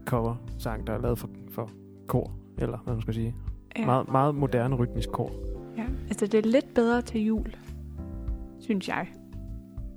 [0.05, 1.71] cover-sang, der er lavet for, for
[2.07, 3.35] kor, eller hvad man skal sige.
[3.79, 3.87] Ja.
[3.87, 5.31] Meget, meget moderne rytmisk kor.
[5.77, 5.85] ja.
[6.09, 7.55] Altså, det er lidt bedre til jul,
[8.61, 9.07] synes jeg.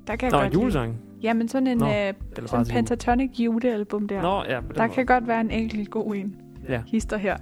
[0.07, 0.97] Der kan jeg Nå, godt en lide- julesang?
[1.23, 2.13] Jamen, sådan en Nå, øh,
[2.45, 4.21] sådan en pentatonic julealbum der.
[4.21, 6.35] Nå, ja, der kan godt være en enkelt god en.
[6.69, 6.81] Ja.
[6.87, 7.37] Hister her.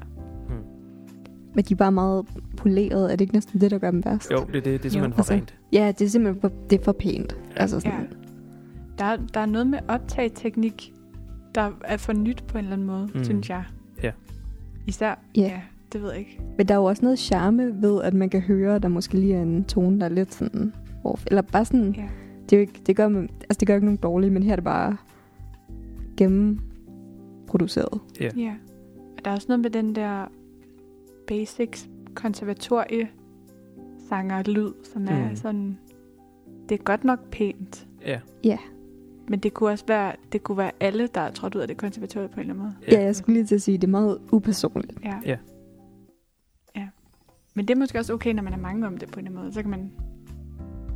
[1.54, 2.26] Men de er bare meget
[2.58, 3.06] polerede.
[3.06, 4.32] Er det ikke næsten det, der gør dem værst?
[4.32, 5.56] Jo, det, det, det er simpelthen Jo, for altså- rent.
[5.74, 7.38] Ja, det er simpelthen for, det er for pænt.
[7.56, 7.62] Ja.
[7.62, 8.06] Altså sådan, Ja.
[9.00, 10.94] Der, er- der er noget med optageteknik,
[11.56, 13.24] der er for nyt på en eller anden måde, Mm.
[13.24, 13.64] synes jeg.
[14.04, 14.12] Ja.
[14.88, 15.42] Især, Ja.
[15.42, 15.62] ja,
[15.94, 16.42] det ved jeg ikke.
[16.58, 19.14] Men der er jo også noget charme ved, at man kan høre, at der måske
[19.20, 21.24] lige er en tone, der er lidt sådan off.
[21.28, 22.08] Eller bare sådan, Ja.
[22.50, 24.52] det, er jo ikke, det, gør, man- altså det gør ikke nogen dårlige, men her
[24.52, 24.98] er det bare
[26.18, 28.00] gennemproduceret.
[28.20, 28.54] ja.
[29.18, 30.26] Og der er også noget med den der
[31.28, 33.10] basics konservatorie
[34.10, 35.36] sanger lyd, som er Mm.
[35.36, 35.78] sådan...
[36.70, 38.20] Det er godt nok pænt, Ja.
[38.44, 38.58] Ja.
[39.28, 41.78] men det kunne også være, det kunne være alle, der er trådt ud af det
[41.78, 42.76] konservatorie på en eller anden måde.
[42.98, 45.00] Ja, jeg skulle lige til at sige, det er meget upersonligt.
[45.04, 45.20] Ja.
[45.26, 45.38] Ja.
[46.76, 46.88] ja.
[47.56, 49.32] Men det er måske også okay, når man er mange om det på en eller
[49.32, 49.54] anden måde.
[49.54, 49.92] Så kan man...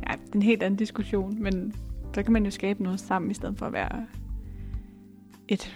[0.08, 1.74] Ja, det er en helt anden diskussion, men
[2.14, 4.06] så kan man jo skabe noget sammen, i stedet for at være
[5.48, 5.74] et...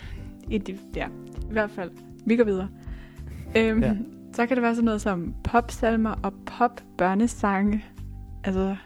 [0.50, 1.08] et ja,
[1.50, 1.90] i hvert fald.
[2.26, 2.68] Vi går videre.
[3.56, 3.96] Øhm, Ja.
[4.32, 7.84] Så kan det være sådan noget som popsalmer og pop-børnesange.
[8.44, 8.76] Altså,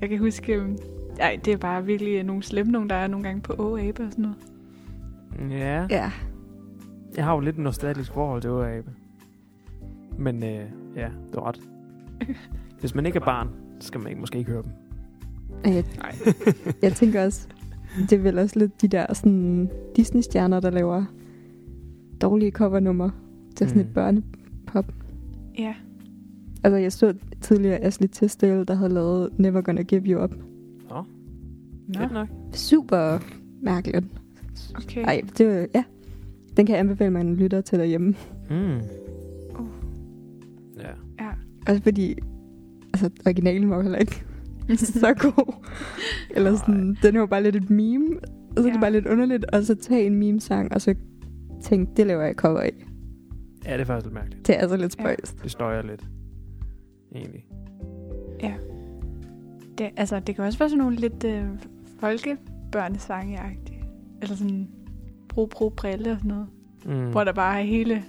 [0.00, 0.54] jeg kan huske...
[0.54, 0.76] øhm,
[1.20, 4.06] Ej, det er bare virkelig nogle slemme nogle, der er nogle gange på OAB og
[4.12, 4.36] sådan noget.
[5.50, 5.86] Ja.
[5.90, 6.10] Ja.
[7.16, 8.90] Jeg har jo lidt en nostalgisk forhold til Abe.
[10.18, 10.60] Men øh,
[10.96, 11.60] ja, du har ret.
[12.80, 13.48] Hvis man ikke er barn,
[13.80, 14.70] så skal man ikke, måske ikke høre dem.
[15.64, 16.14] Jeg, Nej.
[16.82, 17.48] jeg tænker også,
[17.98, 21.04] det er vel også lidt de der sådan Disney-stjerner, der laver
[22.20, 23.10] dårlige covernummer
[23.56, 23.88] til sådan Mm.
[23.88, 23.94] et
[24.74, 24.94] børnepop.
[25.58, 25.74] Ja.
[26.64, 30.34] Altså, jeg så tidligere Ashley Tisdale, der havde lavet Never Gonna Give You Up.
[30.90, 31.04] Nå,
[31.88, 32.28] Nå, fedt nok.
[32.52, 33.18] Super
[33.62, 34.04] mærkeligt.
[34.74, 35.02] okay.
[35.04, 35.84] Ej, det var, ja.
[36.56, 38.14] Den kan jeg anbefale, at man lytter til derhjemme.
[38.50, 38.56] Mm.
[39.58, 39.66] Uh.
[40.76, 40.88] Ja.
[41.24, 41.30] Ja.
[41.68, 42.14] Også fordi,
[42.94, 44.24] altså, originalen var jo heller ikke
[44.76, 45.54] så god.
[46.30, 48.06] Eller sådan, den jo bare lidt et meme.
[48.56, 48.80] Og så er det Ja.
[48.80, 50.94] bare lidt underligt, og så tage en meme-sang, og så
[51.62, 52.72] tænke, det laver jeg cover af.
[53.64, 54.46] Ja, det er faktisk lidt mærkeligt.
[54.46, 55.02] Det er altså lidt Ja.
[55.02, 55.42] spøjst.
[55.42, 56.04] Det støjer lidt.
[57.14, 57.46] Egentlig.
[59.78, 61.44] Det, altså, det kan også være sådan nogle lidt øh,
[61.98, 63.84] folkebørnesange -agtige.
[64.22, 64.68] Eller sådan
[65.28, 66.46] bro, bro, brille og sådan noget.
[66.84, 67.10] Mm.
[67.10, 68.04] Hvor der bare er hele,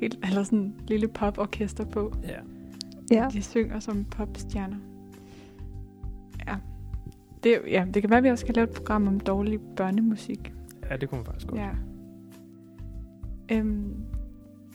[0.00, 2.12] hele eller sådan en lille poporkester på.
[2.22, 2.38] Ja.
[3.10, 3.28] Ja.
[3.32, 4.76] De synger som popstjerner.
[6.46, 6.56] Ja.
[7.42, 10.52] Det, ja, det kan være, at vi også skal lave et program om dårlig børnemusik.
[10.90, 11.60] ja, det kunne man faktisk godt.
[11.60, 11.70] Ja.
[13.52, 13.94] Øhm,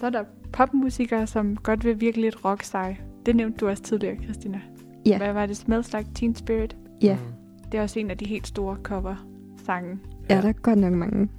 [0.01, 2.95] så er der popmusikere, som godt vil virke lidt rock -seje.
[3.25, 4.61] Det nævnte du også tidligere, Christina.
[5.05, 5.17] Ja.
[5.17, 5.57] Hvad var det?
[5.57, 6.77] Smells Like Teen Spirit?
[7.01, 7.15] Ja.
[7.15, 7.69] Mm.
[7.71, 9.99] Det er også en af de helt store cover-sange.
[10.29, 11.29] Ja, der er godt nok mange.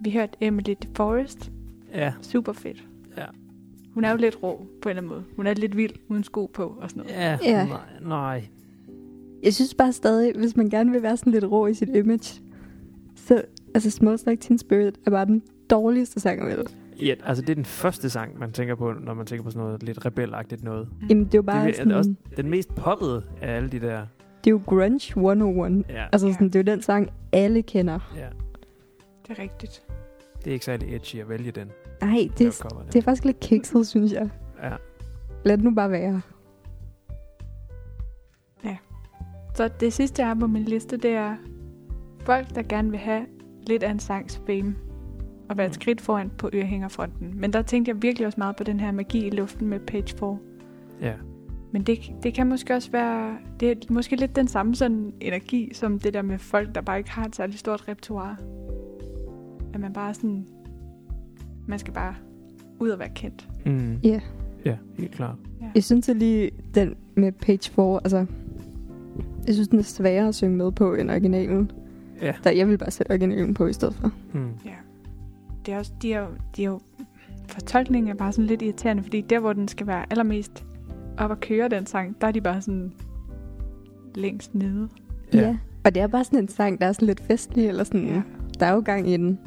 [0.00, 1.52] Vi hørte Emily DeForest.
[1.94, 2.12] Ja.
[2.22, 2.84] Super fedt.
[3.16, 3.24] Ja.
[3.94, 5.24] Hun er jo lidt rå på en eller anden måde.
[5.36, 7.16] Hun er lidt vild uden sko på og sådan noget.
[7.16, 7.38] Ja.
[7.42, 7.66] Ja.
[7.66, 8.44] Nej, nej.
[9.42, 12.42] Jeg synes bare stadig, hvis man gerne vil være sådan lidt rå i sit image,
[13.16, 13.42] så
[13.74, 16.68] altså Smells Like Teen Spirit er bare den dårligste sang, vel?
[17.04, 19.66] Ja, altså det er den første sang, man tænker på, når man tænker på sådan
[19.66, 20.88] noget lidt rebelagtigt noget.
[21.00, 21.06] Mm.
[21.08, 23.68] Jamen, det er jo bare det er, sådan, er også den mest poppede af alle
[23.68, 24.06] de der.
[24.44, 25.84] det er jo grunge 101.
[25.88, 26.32] Ja, Altså Ja.
[26.32, 28.12] sådan, det er jo den sang, alle kender.
[28.16, 28.26] ja.
[29.28, 29.82] Det er rigtigt.
[30.38, 31.70] Det er ikke særlig edgy at vælge den.
[32.00, 34.30] Nej, det, er- det er faktisk lidt kikset, synes jeg.
[34.62, 34.70] Ja.
[35.44, 36.20] Lad det nu bare være.
[39.54, 41.36] Så det sidste, jeg har på min liste, det er
[42.20, 43.26] folk, der gerne vil have
[43.66, 44.74] lidt af en sangs fame.
[45.52, 45.74] Og være et Mm.
[45.80, 47.32] skridt foran på ørehængerfronten.
[47.34, 50.16] Men der tænkte jeg virkelig også meget på den her magi i luften med Page
[50.18, 50.38] 4.
[51.00, 51.12] Ja.
[51.72, 53.36] Men det, det kan måske også være...
[53.60, 56.98] Det er måske lidt den samme sådan energi, som det der med folk, der bare
[56.98, 58.36] ikke har et særligt stort repertoire.
[59.74, 60.46] At man bare sådan...
[61.66, 62.14] Man skal bare
[62.78, 63.48] ud og være kendt.
[63.66, 63.94] Mm.
[64.04, 64.20] Ja.
[64.64, 65.36] Ja, helt klart.
[65.60, 65.66] Ja.
[65.74, 68.26] Jeg synes at lige den med Page 4, altså...
[69.46, 71.70] Jeg synes, den er sværere at synge med på end originalen.
[72.22, 72.32] Ja.
[72.44, 74.10] Der, jeg vil bare sætte originalen på i stedet for.
[74.32, 74.48] Mm.
[74.64, 74.70] ja.
[75.66, 76.80] Det er også, de er jo, de er jo
[77.48, 80.64] fortolkningen er bare sådan lidt irriterende, fordi der, hvor den skal være allermest
[81.18, 82.92] op at køre den sang, der er de bare sådan
[84.14, 84.88] længst nede.
[85.32, 85.40] Ja.
[85.40, 85.58] ja.
[85.84, 88.22] Og det er bare sådan en sang, der er sådan lidt festlig, eller sådan, Ja.
[88.60, 89.38] der er jo gang i den.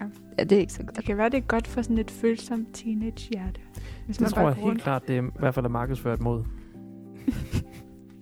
[0.00, 0.06] ja.
[0.38, 1.06] Ja, det er ikke så Det godt.
[1.06, 3.60] kan være, det er godt for sådan et følsomt teenage-hjerte.
[4.06, 4.82] Hvis Det tror jeg helt rundt.
[4.82, 6.44] klart, det er i hvert fald er markedsført mod.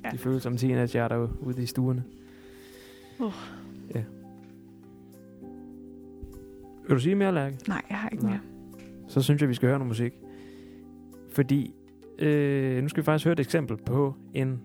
[0.04, 0.10] Ja.
[0.10, 2.04] De føles som teenager der ude i stuerne.
[3.20, 3.32] Uh.
[3.94, 4.02] Ja.
[6.88, 7.56] Vil du sige mere, Lærke?
[7.68, 8.32] Nej, jeg har ikke Nej.
[8.32, 8.40] mere.
[9.08, 10.12] Så synes jeg, vi skal høre noget musik.
[11.32, 11.74] Fordi
[12.18, 14.60] øh, nu skal vi faktisk høre et eksempel på en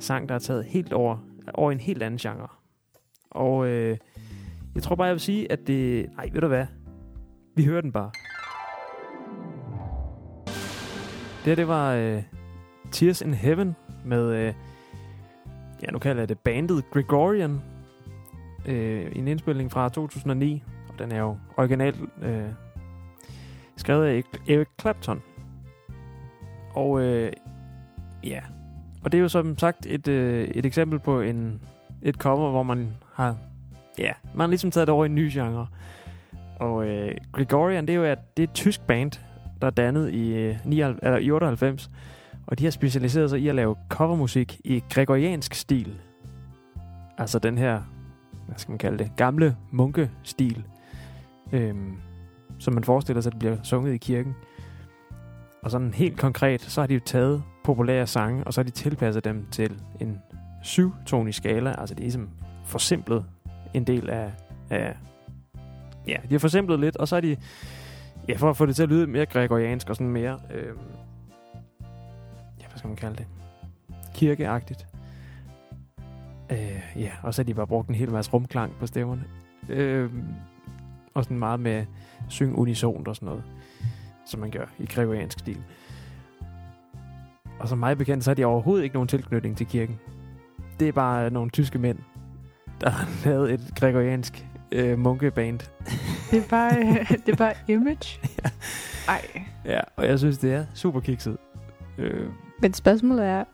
[0.00, 1.16] sang, der er taget helt over,
[1.54, 2.48] over en helt anden genre.
[3.30, 3.96] Og øh,
[4.74, 6.06] jeg tror bare, jeg vil sige, at det...
[6.16, 6.66] Nej, ved du hvad?
[7.56, 8.10] Vi hører den bare.
[11.38, 12.22] Det her, det var øh,
[12.92, 14.34] Tears in Heaven med...
[14.36, 14.54] Øh,
[15.82, 17.60] ja, nu kalder jeg det bandet Gregorian.
[18.68, 20.62] Øh, en indspilning fra 2009.
[20.98, 22.48] Den er jo originalt øh,
[23.76, 25.22] skrevet af Eric- Clapton.
[26.74, 27.32] Og øh,
[28.24, 28.40] ja,
[29.04, 31.60] og det er jo som sagt et, øh, et eksempel på en,
[32.02, 33.36] et cover, hvor man har,
[33.98, 35.66] ja, man har ligesom taget det over i en ny genre.
[36.60, 39.12] Og øh, Gregorian, det er jo at det er et tysk band,
[39.60, 41.90] der er dannet i, øh, 99, eller i 98.
[42.46, 46.00] Og de har specialiseret sig i at lave covermusik i gregoriansk stil.
[47.18, 47.82] Altså den her,
[48.46, 50.64] hvad skal man kalde det, gamle munkestil.
[51.52, 51.96] Øhm,
[52.58, 54.34] som man forestiller sig, at det bliver sunget i kirken.
[55.62, 58.70] Og sådan helt konkret, så har de jo taget populære sange, og så har de
[58.70, 60.18] tilpasset dem til en
[60.62, 61.74] syvtonig skala.
[61.80, 62.28] Altså det er ligesom
[62.64, 63.24] forsimplet
[63.74, 64.32] en del af,
[64.70, 64.96] af
[66.06, 67.36] ja, de har forsimplet lidt, og så har de,
[68.28, 70.76] ja, for at få det til at lyde mere gregoriansk og sådan mere, øh,
[72.60, 73.26] ja, hvad skal man kalde det,
[74.14, 74.86] kirkeagtigt.
[76.50, 79.24] Øh, ja, og så har de bare brugt en hel masse rumklang på stemmerne.
[79.68, 80.10] Øh,
[81.14, 81.84] og sådan meget med
[82.28, 83.42] synge unisont og sådan noget,
[84.26, 85.58] som man gør i gregoriansk stil.
[87.60, 89.98] Og som mig bekendt, så har de overhovedet ikke nogen tilknytning til kirken.
[90.80, 91.98] Det er bare nogle tyske mænd,
[92.80, 95.60] der har lavet et gregoriansk øh, munkeband.
[96.30, 98.20] Det er bare, øh, det er bare image.
[98.44, 98.50] Ja.
[99.08, 101.36] Ej, Ja, og jeg synes, det er super kikset.
[101.98, 102.28] Øh,
[102.62, 103.44] Men spørgsmålet er,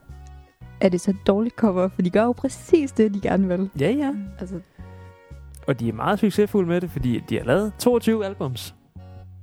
[0.80, 1.88] er det så et dårligt cover?
[1.88, 3.70] For de gør jo præcis det, de gerne vil.
[3.80, 4.14] ja, ja.
[4.38, 4.60] Altså,
[5.66, 8.74] Og de er meget succesfulde med det, fordi de har lavet 22 albums.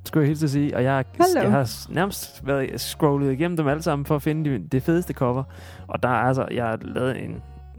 [0.05, 0.75] Skulle jeg helt til at sige.
[0.75, 1.41] Og jeg, Hallo.
[1.41, 5.13] jeg har nærmest været scrollet igennem dem alle sammen for at finde de, det fedeste
[5.13, 5.43] cover.
[5.87, 7.31] Og der er altså, jeg har lavet en,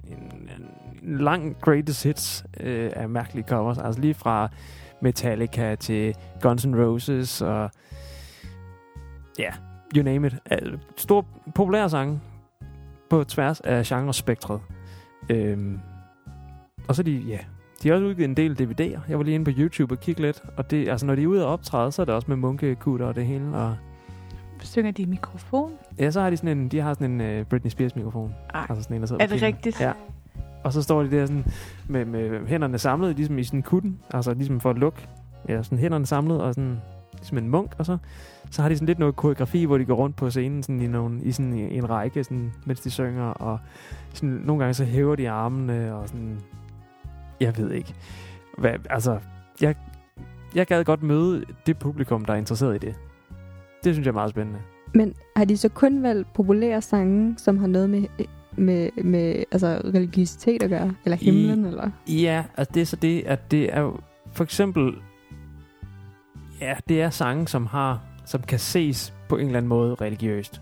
[0.05, 0.51] en,
[1.03, 3.79] en lang greatest hits øh, af mærkelige covers.
[3.79, 4.49] Altså lige fra
[5.03, 7.71] Metallica til Guns N' Roses og
[9.39, 9.51] ja,
[9.97, 10.35] you name it.
[10.47, 12.21] Altså, Stor populære sange
[13.11, 14.61] på tværs af genrespektret.
[15.29, 15.81] Øhm,
[16.89, 17.39] og så de, ja,
[17.83, 19.01] de har også udgivet en del DVD'er.
[19.09, 20.43] Jeg var lige inde på YouTube og kigge lidt.
[20.57, 23.07] Og det, altså, når de er ude og optræde, så er det også med munkekutter
[23.07, 23.57] og det hele.
[23.57, 23.77] Og
[24.61, 25.71] synger de mikrofon?
[25.99, 28.35] ja, så har de sådan en, de har sådan en uh, Britney Spears mikrofon.
[28.55, 29.81] Ej, Altså sådan en, der er det rigtigt?
[29.81, 29.93] Ja.
[30.65, 31.45] Og så står de der sådan
[31.89, 33.99] med, med hænderne samlet, ligesom i sådan en kutten.
[34.11, 35.09] Altså ligesom for at lukke.
[35.49, 36.81] Ja, sådan hænderne samlet og sådan
[37.13, 37.75] ligesom en munk.
[37.79, 37.99] Og så,
[38.51, 40.87] så har de sådan lidt noget koreografi, hvor de går rundt på scenen sådan i,
[40.87, 43.25] nogle, i sådan i en række, sådan, mens de synger.
[43.25, 43.59] Og
[44.13, 46.39] sådan, nogle gange så hæver de armene og sådan...
[47.43, 47.95] Jeg ved ikke.
[48.59, 49.19] Hvad, altså,
[49.61, 49.75] jeg,
[50.55, 52.95] jeg gad godt møde det publikum, der er interesseret i det.
[53.85, 54.61] Det synes jeg er meget spændende.
[54.95, 58.05] men har de så kun valgt populære sange, som har noget med,
[58.57, 60.95] med, med altså, religiøsitet at gøre?
[61.05, 61.65] Eller I- himlen?
[61.65, 61.91] Eller?
[62.09, 64.03] Ja, altså det er så det, at det er
[64.33, 64.95] for eksempel,
[66.61, 70.61] ja, det er sange, som har, som kan ses på en eller anden måde religiøst.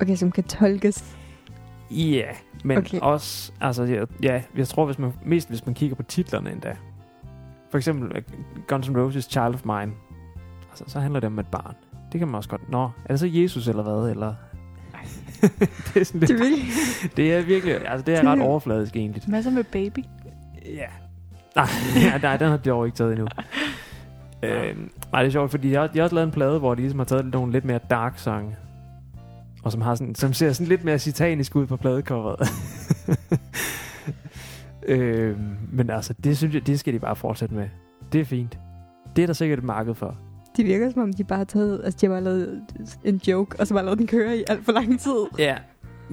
[0.00, 1.16] Okay, som kan tolkes.
[1.90, 2.24] Ja,
[2.64, 2.98] men okay.
[3.00, 6.76] Også, altså ja, ja, jeg tror hvis man, mest hvis man kigger på titlerne endda.
[7.70, 8.22] For eksempel øh,
[8.68, 9.92] Guns N' Roses Child of Mine.
[10.70, 11.74] Altså, så handler det om et barn.
[12.12, 12.70] Det kan man også godt.
[12.70, 14.10] Nå, er det så Jesus eller hvad?
[14.10, 14.34] Eller...
[15.94, 16.66] det, er sådan Det lidt, er virkelig...
[17.16, 19.22] det er virkelig, altså det er Det- ret overfladisk egentlig.
[19.28, 19.98] Masser med baby.
[20.66, 20.86] Ja.
[21.56, 21.66] Nej,
[22.12, 23.26] ja, nej, den har de dog ikke taget endnu.
[24.42, 24.76] øh,
[25.12, 26.98] nej, det er sjovt, fordi har, de har også lavet en plade, hvor de ligesom
[26.98, 28.56] har taget nogle lidt mere dark sange.
[29.62, 32.48] Og som, har sådan, som ser sådan lidt mere satanisk ud på pladecoveret.
[34.88, 35.36] øh,
[35.72, 37.68] men altså, det synes jeg, det skal de bare fortsætte med.
[38.12, 38.58] Det er fint.
[39.16, 40.16] Det er der sikkert et marked for.
[40.56, 41.80] De virker som om, de bare har taget...
[41.84, 42.62] Altså, de har bare lavet
[43.04, 45.26] en joke, og så bare lavet den køre i alt for lang tid.
[45.38, 45.56] Ja.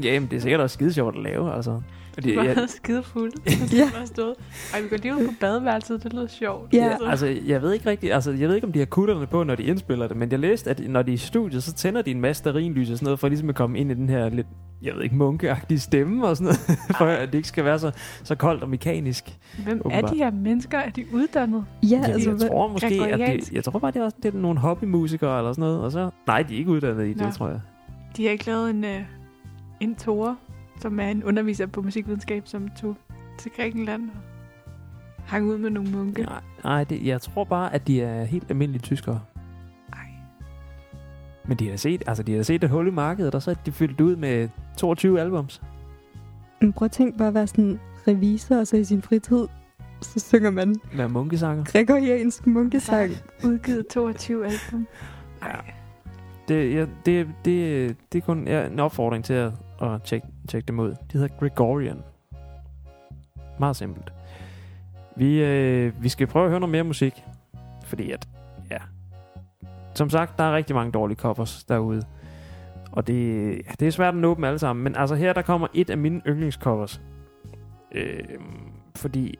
[0.02, 1.82] Jamen, det er sikkert også skide sjovt at lave, altså.
[2.18, 3.32] Fordi, Du var jeg, skide fuld.
[3.46, 3.78] Ja.
[3.78, 4.06] ja.
[4.06, 4.36] stået.
[4.74, 6.04] Ej, vi går lige ud på badeværelset.
[6.04, 6.74] Det lyder sjovt.
[6.74, 6.98] Ja.
[7.08, 9.56] Altså, jeg ved ikke rigtigt, altså, jeg ved ikke, om de har kutterne på, når
[9.56, 12.12] de indspiller det, men jeg læste, at når de er i studiet, så tænder de
[12.12, 14.48] en masse sterinlys og sådan noget, for ligesom at komme ind i den her lidt
[14.82, 17.92] jeg ved ikke, munkeagtig stemme og sådan noget, for at det ikke skal være så,
[18.24, 19.38] så koldt og mekanisk.
[19.64, 20.04] Hvem Åbenbart.
[20.04, 20.78] er de her mennesker?
[20.78, 21.66] Er de uddannet?
[21.84, 23.54] Ja, Ja, altså, jeg tror måske, at det, gregoriansk?
[23.54, 26.10] jeg tror bare, det er, også, det er nogle hobbymusikere eller sådan noget, og så,
[26.28, 27.32] nej, de er ikke uddannet i det, Nå.
[27.32, 27.60] tror jeg.
[28.18, 28.90] De har ikke lavet en, uh,
[29.80, 30.36] en Tore,
[30.80, 32.96] som er en underviser på musikvidenskab, som tog
[33.40, 34.18] til Grækenland og
[35.26, 36.22] hang ud med nogle munke.
[36.24, 39.22] Nej, nej det, jeg tror bare, at de er helt almindelige tyskere.
[39.94, 40.00] Ej.
[41.48, 43.56] Men de har set, altså de har set et hul i markedet, og så er
[43.56, 45.62] de fyldt ud med 22 albums.
[46.62, 49.48] Men prøv at tænke bare at være sådan revisor, og så i sin fritid,
[50.02, 51.64] så synger man Med munkesanger.
[51.64, 53.12] gregoriansk munkesang.
[53.46, 54.88] Udgivet 22 album.
[55.42, 55.72] Ej.
[56.48, 60.68] Det, ja, det, det, det er kun ja, en opfordring til at, at tjekke, Tjek
[60.68, 60.90] dem ud.
[60.90, 62.04] De hedder Gregorian.
[63.60, 64.14] Meget simpelt.
[65.16, 67.24] Vi, øh, vi skal prøve at høre noget mere musik.
[67.86, 68.28] Fordi at,
[68.72, 68.78] ja.
[69.94, 72.02] Som sagt, der er rigtig mange dårlige covers derude.
[72.92, 74.84] Og det, ja, det er svært at nå dem alle sammen.
[74.84, 77.02] Men altså her, der kommer et af mine yndlingscovers.
[77.92, 78.24] Øh,
[78.96, 79.40] fordi...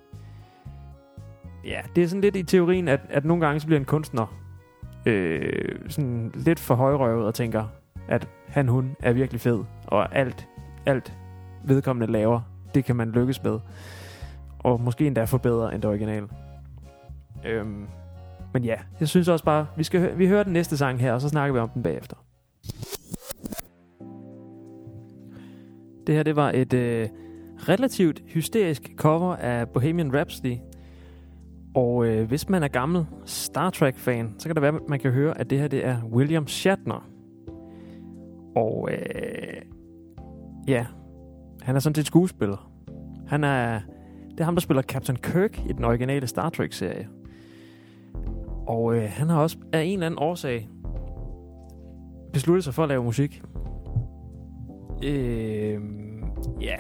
[1.66, 4.38] Ja, det er sådan lidt i teorien, at, at nogle gange så bliver en kunstner
[5.06, 7.66] øh, sådan lidt for højrøvet og tænker,
[8.08, 10.48] at han, hun er virkelig fed, og alt,
[10.88, 11.14] alt
[11.66, 12.42] vedkommende laver,
[12.76, 13.60] det kan man lykkes med.
[14.60, 16.28] Og måske endda forbedre end det originale.
[17.46, 17.88] Øhm,
[18.54, 21.22] men ja, jeg synes også bare, vi, skal vi hører den næste sang her, og
[21.22, 22.16] så snakker vi om den bagefter.
[26.08, 27.10] Det her, det var et øh,
[27.58, 30.58] relativt hysterisk cover af Bohemian Rhapsody.
[31.76, 35.12] Og øh, hvis man er gammel Star Trek-fan, så kan det være, at man kan
[35.12, 37.10] høre, at det her det er William Shatner.
[38.56, 39.62] Og øh,
[40.68, 40.86] ja,
[41.62, 42.72] han er sådan set skuespiller.
[43.28, 43.80] Han er,
[44.32, 47.08] det er ham, der spiller Captain Kirk i den originale Star Trek-serie.
[48.68, 50.70] Og øh, han har også af en eller anden årsag
[52.34, 53.42] besluttet sig for at lave musik.
[55.04, 55.82] Øh,
[56.62, 56.76] ja,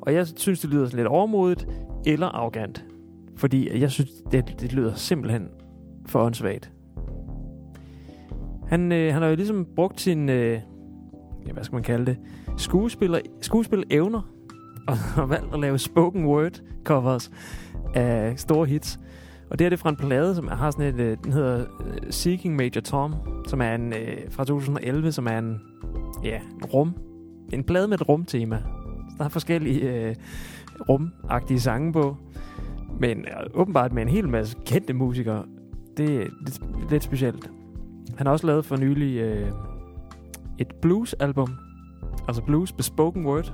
[0.00, 1.68] og jeg synes, det lyder sådan lidt overmodigt
[2.06, 2.84] eller arrogant.
[3.36, 5.48] Fordi jeg synes, det, det lyder simpelthen
[6.06, 6.72] for åndssvagt.
[8.66, 10.60] Han, øh, han har jo ligesom brugt sin, øh,
[11.46, 12.16] ja, hvad skal man kalde det,
[12.56, 14.20] skuespiller, skuespilevner
[14.88, 17.30] og har valgt at lave spoken word covers
[17.94, 19.00] af store hits.
[19.50, 21.96] Og det er det fra en plade, som har sådan et, øh, den hedder øh,
[22.10, 23.14] Seeking Major Tom,
[23.46, 25.60] som er en, øh, fra 2011, som er en,
[26.24, 26.94] ja, en rum,
[27.52, 28.62] en plade med et rumtema.
[29.10, 30.14] Så der er forskellige øh,
[30.88, 32.16] rumagtige sange på.
[33.00, 35.44] Men øh, åbenbart med en hel masse kendte musikere.
[35.96, 37.50] Det er lidt, lidt specielt.
[38.16, 39.48] Han har også lavet for nylig øh,
[40.60, 41.48] et blues-album.
[42.28, 43.52] Altså blues med spoken word.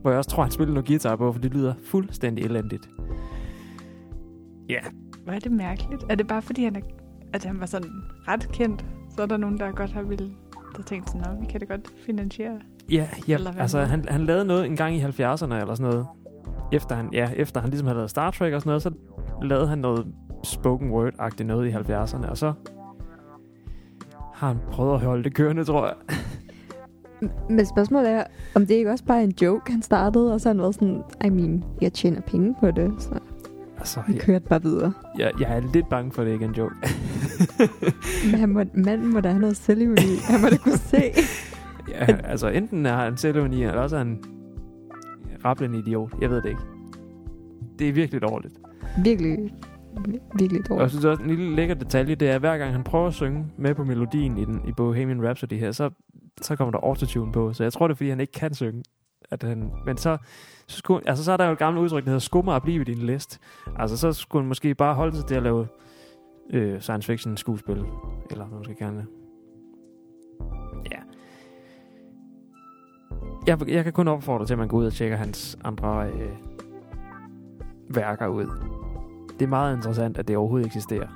[0.00, 2.88] Hvor jeg også tror, han spiller noget guitar på, for det lyder fuldstændig elendigt.
[4.68, 4.78] Ja,
[5.24, 6.04] Hvor er det mærkeligt?
[6.08, 6.80] Er det bare fordi, han, er,
[7.32, 7.90] at han var sådan
[8.28, 8.84] ret kendt?
[9.16, 10.30] Så er der nogen, der godt har ville
[10.76, 12.60] der tænkt sådan, "Nå, vi kan da godt finansiere.
[12.90, 16.06] Ja, ja Eller altså han, han lavede noget en gang i 70'erne eller sådan noget.
[16.72, 18.90] Efter han, ja, efter han ligesom havde lavet Star Trek og sådan noget, så
[19.42, 20.06] lavede han noget
[20.44, 22.52] spoken word-agtigt noget i 70'erne, og så
[24.38, 26.16] har han prøvet at holde det kørende, tror jeg.
[27.50, 28.24] Men spørgsmålet er,
[28.54, 31.02] om det ikke også bare er en joke, han startede, og så han været sådan,
[31.24, 33.18] I mean, jeg tjener penge på det, så
[33.78, 34.92] Altså, han jeg, kørte bare videre.
[35.18, 36.74] jeg, jeg er lidt bange for, at det ikke er en joke.
[38.30, 40.16] Men han må, manden må da have noget selvivni.
[40.28, 41.02] Han må da kunne se.
[41.94, 44.24] ja, altså, enten er han selvevni, eller også er han
[45.44, 46.12] rablende idiot.
[46.20, 46.60] Jeg ved det ikke.
[47.78, 48.54] Det er virkelig dårligt.
[49.04, 49.54] Virkelig,
[50.38, 50.90] virkelig Og jeg dårligt.
[50.90, 53.46] synes også, en lille lækker detalje, det er, at hver gang han prøver at synge
[53.56, 55.90] med på melodien i, den, i Bohemian Rhapsody her, så,
[56.42, 57.52] så kommer der autotune på.
[57.52, 58.82] Så jeg tror, det er, fordi han ikke kan synge.
[59.30, 60.16] At han, men så,
[60.66, 62.80] så, skulle, altså, så er der jo et gammelt udtryk, der hedder skummer og blive
[62.80, 63.40] i din list.
[63.78, 65.66] Altså, så skulle han måske bare holde sig til at lave
[66.50, 67.84] øh, science fiction skuespil.
[68.30, 69.06] Eller hvad man skal det.
[70.92, 70.98] Ja.
[73.46, 76.28] Jeg, jeg kan kun opfordre til, at man går ud og tjekker hans andre øh,
[77.94, 78.46] værker ud.
[79.38, 81.08] Det er meget interessant, at det overhovedet eksisterer.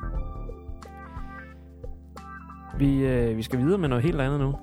[2.79, 4.55] Vi, øh, vi skal videre med noget helt andet nu.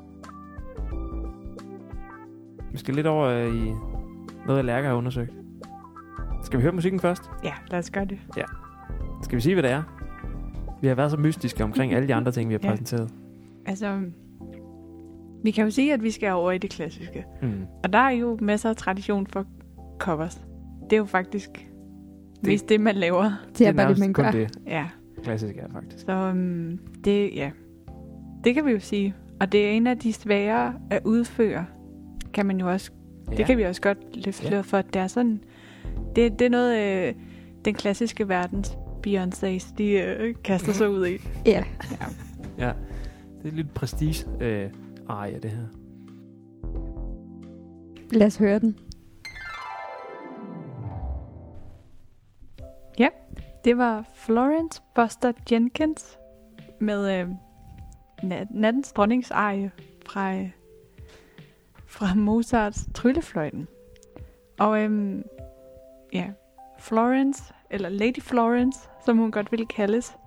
[2.71, 3.73] Vi skal lidt over øh, i
[4.47, 5.31] noget, Lærke har undersøgt.
[6.43, 7.23] Skal vi høre musikken først?
[7.43, 8.19] Ja, lad os gøre det.
[9.23, 9.83] Skal vi sige, hvad det er?
[10.81, 12.69] Vi har været så mystiske omkring alle de andre ting, vi har Ja.
[12.69, 13.13] præsenteret.
[13.65, 14.01] Altså,
[15.43, 17.25] vi kan jo sige, at vi skal over i det klassiske.
[17.41, 17.65] Mm.
[17.83, 19.45] Og der er jo masser af tradition for
[19.99, 20.45] covers.
[20.83, 21.68] Det er jo faktisk
[22.41, 23.31] det, mest det, man laver.
[23.57, 24.31] Det er bare det, man gør.
[24.31, 24.87] det Ja,
[25.23, 26.05] klassiske er faktisk.
[26.05, 27.51] så um, det, ja.
[28.43, 29.15] det kan vi jo sige.
[29.39, 31.65] Og det er en af de svære at udføre,
[32.33, 32.91] kan man jo også.
[33.31, 33.37] Ja.
[33.37, 34.55] Det kan vi også godt løfte Ja.
[34.55, 34.61] ja.
[34.61, 34.77] for.
[34.77, 35.41] at Det er sådan,
[36.15, 37.13] det, det er noget, øh,
[37.65, 38.77] den klassiske verdens
[39.07, 41.17] Beyoncé's, de øh, kaster sig ud i.
[41.45, 41.63] Ja.
[42.57, 42.71] Ja,
[43.43, 44.69] det er lidt prestige øh,
[45.09, 45.63] eje det her.
[48.11, 48.75] Lad os høre den.
[52.99, 53.09] Ja,
[53.63, 56.17] Det var Florence Buster Jenkins
[56.79, 57.29] med øh,
[58.23, 59.71] nat- nattens dronningsarie
[60.05, 60.49] fra, øh,
[61.87, 63.67] fra Mozarts Tryllefløjten.
[64.59, 65.21] Og øh,
[66.13, 66.27] ja,
[66.79, 70.17] Florence, eller Lady Florence, som hun godt ville kaldes,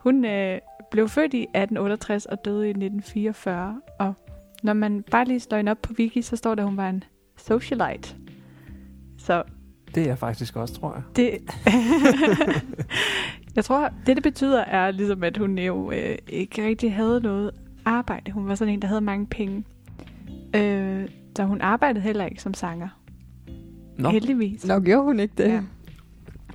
[0.00, 0.58] hun øh,
[0.90, 3.80] blev født i 1868 og døde i 1944.
[3.98, 4.14] Og
[4.62, 6.88] når man bare lige slår hende op på wiki, så står der, at hun var
[6.88, 7.04] en
[7.36, 8.16] socialite.
[9.18, 9.42] Så
[9.94, 11.02] det er jeg faktisk også, tror jeg.
[11.16, 11.38] det...
[13.56, 17.50] jeg tror, det det betyder er ligesom, at hun jo øh, ikke rigtig havde noget
[17.84, 18.32] arbejde.
[18.32, 19.64] Hun var sådan en, der havde mange penge.
[20.56, 22.88] Øh, så hun arbejdede heller ikke som sanger.
[23.98, 24.66] Nå, Heldigvis.
[24.66, 25.48] Nå, gjorde hun ikke det?
[25.48, 25.62] Ja.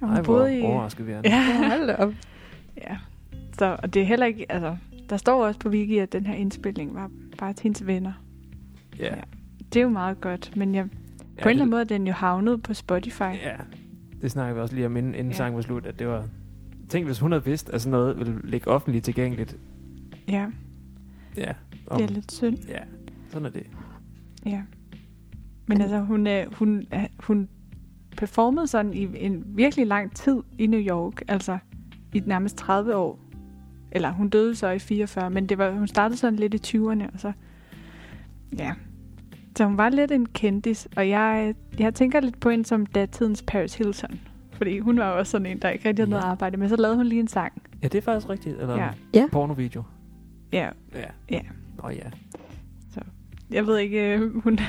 [0.01, 0.61] Og hun Ej, hvor boede i...
[0.61, 1.21] overrasket vi er.
[1.23, 1.29] Ja.
[1.35, 2.13] Ja, hold op.
[2.77, 2.97] ja.
[3.59, 4.51] Så, og det er heller ikke...
[4.51, 4.75] Altså,
[5.09, 8.13] der står også på Wiki, at den her indspilning var bare til hendes venner.
[8.99, 9.05] ja.
[9.15, 9.21] Ja.
[9.73, 10.85] Det er jo meget godt, men jeg,
[11.33, 13.21] på Ja, en eller anden måde er den jo havnet på Spotify.
[13.21, 13.55] Ja,
[14.21, 15.37] det snakker vi også lige om, inden, inden Ja.
[15.37, 16.23] sangen var slut, at det var...
[16.89, 19.57] Tænk, hvis hun havde vidst, at sådan noget ville ligge offentligt tilgængeligt.
[20.27, 20.47] ja
[21.37, 21.51] Ja,
[21.97, 22.57] det er lidt synd.
[22.67, 22.79] Ja,
[23.29, 23.63] sådan er det.
[24.45, 24.61] Ja.
[25.65, 27.49] Men altså, hun, øh, hun, øh, hun
[28.17, 31.57] performede sådan i en virkelig lang tid i New York, altså
[32.13, 33.19] i nærmest 30 år.
[33.91, 37.13] Eller hun døde så i 44, men det var, hun startede sådan lidt i 20'erne,
[37.13, 37.31] og så,
[38.57, 38.73] ja.
[39.55, 43.43] Så hun var lidt en kendis, og jeg, jeg tænker lidt på hende som datidens
[43.47, 44.19] Paris Hilton.
[44.51, 46.27] Fordi hun var også sådan en, der ikke rigtig havde noget Ja.
[46.29, 47.61] arbejde, men så lavede hun lige en sang.
[47.83, 48.57] Ja, det er faktisk rigtigt.
[48.59, 48.89] Eller Ja.
[49.13, 49.27] ja.
[49.31, 49.83] Pornovideo.
[50.53, 51.05] Ja, Ja.
[51.31, 51.39] Ja.
[51.83, 52.09] Nå ja.
[53.51, 54.59] jeg ved ikke, øh, hun,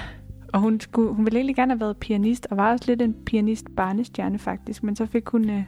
[0.53, 3.15] og hun, skulle, hun ville egentlig gerne have været pianist, og var også lidt en
[3.27, 5.63] pianist-barnestjerne faktisk, men så fik hun øh,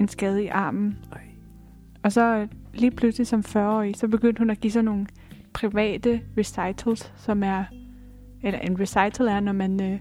[0.00, 0.98] en skade i armen.
[1.12, 1.20] Ej.
[2.02, 5.06] Og så øh, lige pludselig som 40-årig, så begyndte hun at give sådan nogle
[5.52, 7.64] private recitals, som er,
[8.42, 10.00] eller en recital er, når man øh,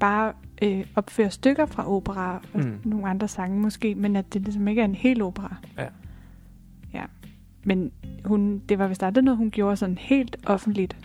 [0.00, 0.32] bare
[0.62, 2.80] øh, opfører stykker fra opera, og Mm.
[2.84, 5.56] nogle andre sange måske, men at det ligesom ikke er en hel opera.
[5.78, 5.86] Ja.
[6.94, 7.04] Ja.
[7.64, 7.92] Men
[8.24, 10.96] hun, det var vist aldrig noget, hun gjorde sådan helt offentligt.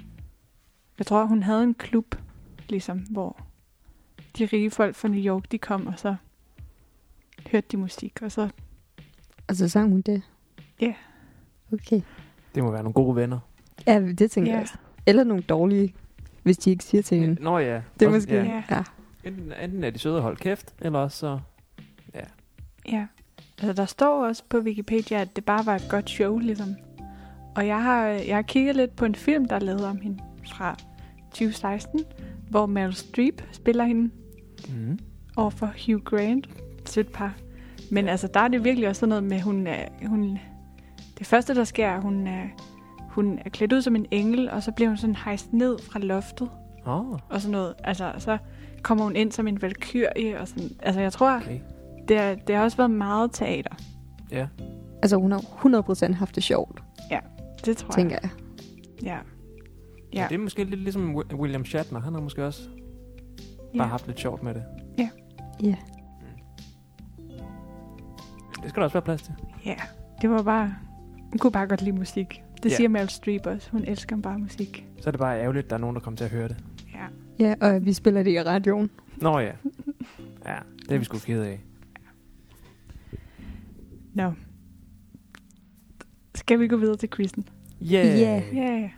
[0.98, 2.16] Jeg tror, hun havde en klub,
[2.70, 3.42] ligesom, hvor
[4.38, 6.16] de rige folk fra New York, de kom, og så
[7.52, 8.50] hørte de musik, og så,
[9.48, 10.22] Og så sang hun det?
[10.82, 10.94] Ja.
[11.74, 12.02] Okay.
[12.56, 13.40] Det må være nogle gode venner.
[13.88, 14.56] Ja, det tænker Ja.
[14.56, 14.78] jeg også.
[15.06, 15.94] Eller nogle dårlige,
[16.44, 17.44] hvis de ikke siger til hende.
[17.44, 17.82] Nå ja.
[18.00, 18.36] Det er Også- måske...
[18.36, 18.44] Ja.
[18.44, 18.64] Ja.
[18.70, 18.84] Ja.
[19.24, 21.40] Enten, enten er de søde og holde kæft, eller også så...
[22.92, 23.06] ja.
[23.62, 26.76] Altså, der står også på Wikipedia, at det bare var et godt show, ligesom.
[27.56, 30.20] Og jeg har, jeg har kigget lidt på en film, der er lavet om hende
[30.54, 30.78] fra
[31.32, 32.00] 2016,
[32.50, 34.10] hvor Meryl Streep spiller hende
[34.70, 35.00] Mm.
[35.36, 36.50] over for Hugh Grant.
[36.86, 37.34] Sødt par.
[37.92, 40.40] Men altså, der er det virkelig også sådan noget med, hun er, hun,
[41.20, 42.44] det første, der sker, er, hun er,
[43.10, 46.00] hun er klædt ud som en engel, og så bliver hun sådan hejst ned fra
[46.00, 46.50] loftet,
[46.88, 47.74] Åh, oh, og sådan noget.
[47.84, 48.38] Altså, så
[48.82, 50.70] kommer hun ind som en valkyrie, og sådan.
[50.80, 51.60] Altså, jeg tror, okay.
[52.08, 53.76] det, er, det har også været meget teater.
[54.32, 54.48] Ja.
[55.02, 55.40] Altså, hun har
[56.10, 56.84] 100% haft det sjovt,
[57.66, 58.30] Det tror tænker jeg.
[59.04, 59.08] jeg.
[59.08, 59.12] Ja.
[60.14, 60.22] ja.
[60.22, 60.26] Ja.
[60.30, 62.00] Det er måske lidt ligesom Wi- William Shatner.
[62.00, 62.62] Han har måske også
[63.74, 63.78] ja.
[63.78, 64.64] bare haft lidt sjovt med det.
[64.98, 65.10] Ja.
[68.62, 69.34] Det skal der også være plads til.
[69.66, 69.76] Ja,
[70.22, 70.76] det var bare...
[71.32, 72.44] Hun kunne bare godt lide musik.
[72.64, 72.76] Det Ja.
[72.76, 73.72] siger Meryl Streep også.
[73.72, 74.86] Hun elsker bare musik.
[75.02, 76.58] Så er det bare ærgerligt, at der er nogen, der kommer til at høre det.
[76.94, 77.06] Ja.
[77.46, 78.90] Ja, og vi spiller det i radioen.
[79.18, 79.52] Nå ja.
[80.46, 81.60] Ja, det er vi sgu ked af.
[84.14, 84.32] Nå.
[86.36, 87.46] Skal vi gå videre til quizzen?
[87.84, 87.92] Yeah.
[88.20, 88.42] Ja.
[88.54, 88.60] Ja.
[88.80, 88.90] Yeah.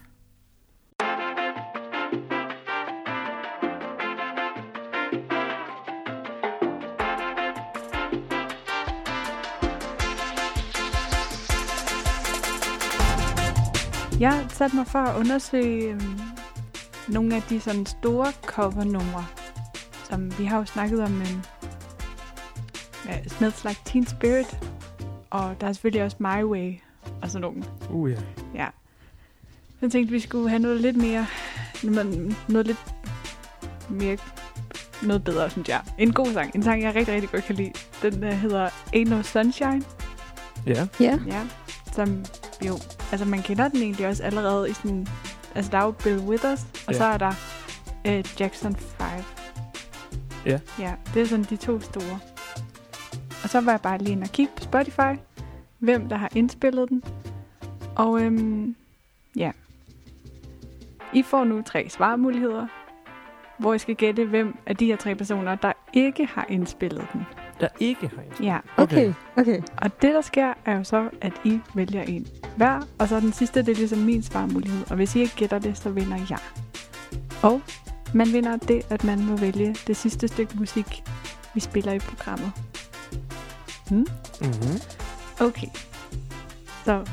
[14.22, 16.20] Jeg har sat mig for at undersøge øhm,
[17.08, 19.26] nogle af de sådan store covernumre,
[20.10, 21.42] som vi har jo snakket om øhm,
[23.06, 24.60] ja, Smells Like Teen Spirit,
[25.30, 26.74] og der er selvfølgelig også My Way
[27.22, 27.64] og sådan nogle.
[27.90, 28.18] Uh, ja.
[28.56, 28.68] Ja.
[29.82, 31.28] Jeg tænkte, vi skulle have noget lidt mere...
[31.84, 32.96] Noget, noget lidt
[33.90, 34.18] mere...
[35.04, 35.82] Noget bedre, synes jeg.
[35.98, 36.56] En god sang.
[36.56, 37.72] En sang, jeg rigtig, rigtig godt kan lide.
[38.02, 39.84] Den uh, hedder Ain't No Sunshine.
[40.66, 40.88] Ja.
[41.00, 41.20] Ja.
[41.28, 41.48] Ja.
[41.92, 42.26] Som
[42.68, 42.74] jo...
[43.12, 45.08] Altså, man kender den egentlig også allerede i sådan...
[45.56, 46.98] Altså, der er jo Bill Withers, og Ja.
[46.98, 47.34] så er der
[48.08, 49.08] uh, Jackson 5.
[50.46, 50.60] Ja.
[50.80, 52.20] Ja, det er sådan de to store.
[53.44, 55.20] Og så var jeg bare lige inde og kigge på Spotify,
[55.80, 57.04] hvem der har indspillet den.
[57.96, 58.76] Og øhm,
[59.36, 59.52] ja.
[61.14, 62.68] I får nu tre svarmuligheder,
[63.58, 67.22] hvor I skal gætte, hvem af de her tre personer, der ikke har indspillet den.
[67.62, 68.44] Der ikke har en.
[68.46, 69.62] Ja, Okay, okay.
[69.78, 73.34] og det der sker, er jo så, at I vælger en hver, og så den
[73.34, 74.84] sidste, det er ligesom min svarmulighed.
[74.90, 76.40] Og hvis I ikke gætter det, så vinder jeg.
[77.42, 77.62] Og
[78.14, 81.04] Man vinder det, at man må vælge det sidste stykke musik,
[81.54, 82.52] vi spiller i programmet.
[83.90, 84.08] Hmm?
[84.42, 84.82] Mm-hmm.
[85.40, 85.68] Okay.
[86.86, 87.06] Så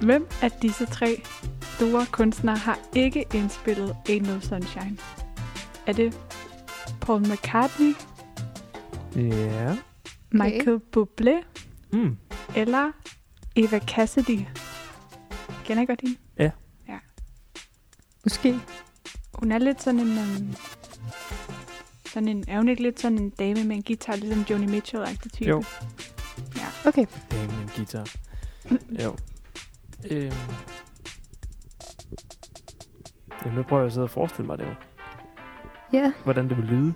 [0.00, 1.22] hvem af disse tre
[1.62, 4.96] store kunstnere har ikke indspillet Ain't No Sunshine?
[5.86, 6.18] Er det
[7.00, 7.94] Paul McCartney,
[9.16, 9.76] Ja.
[10.30, 11.42] Michael Bublé
[11.92, 12.16] Mm.
[12.56, 12.92] eller
[13.56, 14.38] Eva Cassidy?
[15.64, 16.16] Kender I godt hende?
[18.24, 18.60] Måske.
[19.34, 20.18] Hun er lidt sådan en...
[20.18, 20.54] Um,
[22.06, 25.30] sådan en, er hun ikke lidt sådan en dame med en guitar, ligesom Joni Mitchell-agtig
[25.32, 25.50] type?
[25.50, 25.64] Jo.
[26.86, 27.06] Okay.
[27.30, 28.08] Damn, en guitar.
[29.02, 29.16] Jo.
[30.10, 30.32] Øhm.
[33.44, 34.74] Jamen, nu prøver jeg at sidde og forestille mig det jo.
[35.92, 36.12] Ja.
[36.24, 36.94] Hvordan det vil lyde.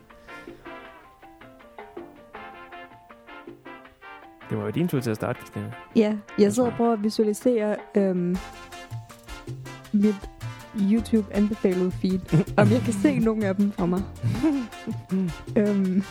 [4.51, 5.73] Det var jo din tur til at starte, Christina.
[5.97, 8.37] Ja, jeg sidder og prøver at visualisere øhm,
[9.93, 10.15] mit
[10.81, 12.21] YouTube-anbefalede feed.
[12.57, 14.03] Om jeg kan se nogle af dem for mig.
[15.57, 16.03] øhm,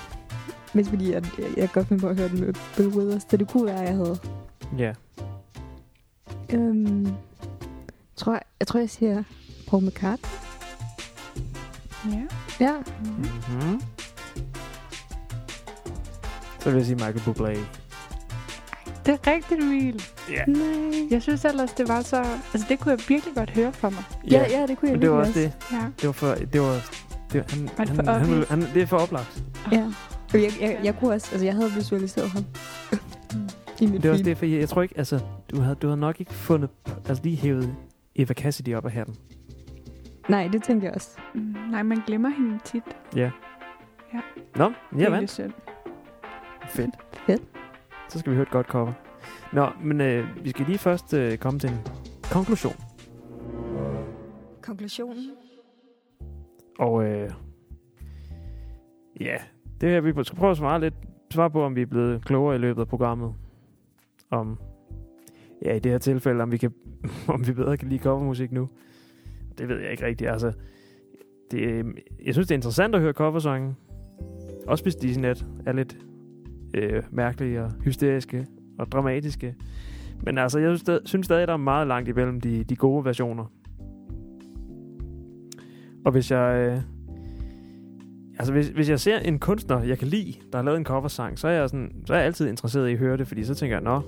[0.74, 3.26] mest fordi, at jeg, jeg godt finde på at høre den med Bill Withers.
[3.30, 4.18] Så det kunne være, at jeg havde.
[4.78, 4.94] Ja.
[6.54, 7.08] Øhm,
[8.16, 9.24] tror jeg, jeg tror, jeg siger
[9.68, 10.30] Paul McCartney.
[12.06, 12.22] Ja.
[12.60, 12.74] Ja.
[13.04, 13.82] Mm-hmm.
[16.60, 17.85] Så vil jeg sige Michael Bublé.
[19.06, 20.04] Det er rigtigt, Emil.
[20.32, 20.46] Ja.
[20.48, 21.08] Nej.
[21.10, 22.18] Jeg synes ellers, det var så...
[22.54, 24.04] Altså, det kunne jeg virkelig godt høre for mig.
[24.32, 25.78] Ja, ja, det kunne jeg Men det var virkelig også det.
[25.78, 25.86] Ja.
[26.02, 26.28] Det var for...
[26.36, 26.92] Det var...
[27.34, 28.50] Det var han, Var det han, for han, han, obvious?
[28.50, 29.44] han, det er for oplagt.
[29.72, 29.86] Ja.
[30.34, 32.44] Og Jeg, jeg, jeg, kunne også, altså jeg havde visualiseret ham.
[33.82, 35.20] I mit Det er også det, for jeg, jeg tror ikke, altså,
[35.52, 36.70] du havde, du havde nok ikke fundet,
[37.08, 37.76] altså lige hævet
[38.16, 39.16] Eva Cassidy op af hatten.
[40.30, 41.10] Nej, det tænkte jeg også.
[41.36, 41.42] Mm,
[41.72, 42.84] nej, man glemmer hende tit.
[43.16, 43.32] Ja.
[44.14, 44.20] Ja.
[44.56, 44.64] Nå,
[44.98, 45.32] jeg Det vandt.
[46.70, 46.96] Fedt.
[47.28, 47.42] Fedt.
[48.16, 48.94] Så skal vi høre et godt cover.
[49.54, 51.78] Nå, men øh, vi skal lige først øh, komme til en
[52.32, 52.76] konklusion.
[54.62, 55.32] Konklusionen?
[56.80, 57.32] Og øh,
[59.20, 59.38] ja,
[59.82, 60.94] det her, vi skal prøve at svare lidt
[61.32, 63.34] svare på, om vi er blevet klogere i løbet af programmet.
[64.30, 64.58] Om,
[65.66, 66.74] ja, i det her tilfælde, om vi, kan,
[67.28, 68.70] om vi bedre kan lide covermusik nu.
[69.58, 70.30] Det ved jeg ikke rigtigt.
[70.30, 70.54] Altså,
[71.52, 71.86] det,
[72.26, 73.76] jeg synes, det er interessant at høre coversange.
[74.68, 75.98] Også hvis de sådan lidt, er lidt
[76.76, 78.46] øh, mærkelige og hysteriske
[78.80, 79.56] og dramatiske.
[80.24, 83.46] Men altså, jeg synes, stadig, der er meget langt imellem de, de gode versioner.
[86.06, 86.56] Og hvis jeg...
[86.56, 86.82] Øh,
[88.40, 91.40] altså, hvis, hvis jeg ser en kunstner, jeg kan lide, der har lavet en coversang,
[91.40, 93.56] så er jeg, sådan, så er jeg altid interesseret i at høre det, fordi så
[93.56, 94.02] tænker jeg, nå,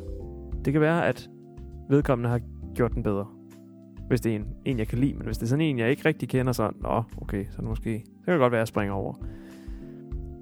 [0.65, 1.29] det kan være, at
[1.89, 2.41] vedkommende har
[2.75, 3.25] gjort den bedre.
[4.07, 5.13] Hvis det er en, en, jeg kan lide.
[5.13, 8.03] Men hvis det er sådan en, jeg ikke rigtig kender, så nå, okay, så måske...
[8.05, 9.13] Så kan det godt være, at jeg springer over.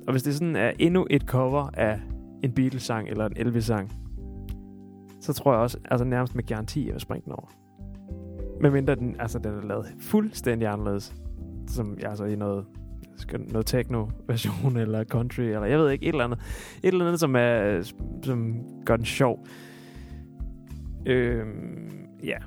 [0.08, 2.00] Og hvis det sådan er endnu et cover af
[2.44, 3.92] en Beatles-sang eller en Elvis-sang,
[5.22, 7.52] så tror jeg også, altså nærmest med garanti, at jeg vil springe den over.
[8.62, 11.16] Medmindre den, altså, den er lavet fuldstændig anderledes.
[11.68, 12.66] Som altså i noget,
[13.52, 16.40] noget techno-version, eller country, eller jeg ved ikke, et eller andet.
[16.84, 17.82] Et eller andet, som, er,
[18.24, 18.56] som
[18.86, 19.46] gør den sjov.
[21.06, 22.38] Øhm, ja.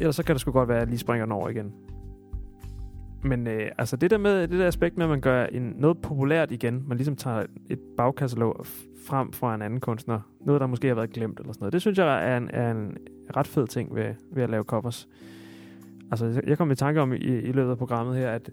[0.00, 1.72] Ellers så kan det sgu godt være, at jeg lige springer den over igen.
[3.22, 5.98] Men øh, altså det der med det der aspekt med, at man gør en, noget
[5.98, 8.66] populært igen, man ligesom tager et bagkatalog
[9.06, 11.80] frem fra en anden kunstner, noget der måske har været glemt eller sådan noget, det
[11.80, 12.96] synes jeg er en, er en
[13.36, 15.08] ret fed ting ved, ved at lave covers.
[16.10, 18.50] Altså jeg kom i tanke om i, i løbet af programmet her, at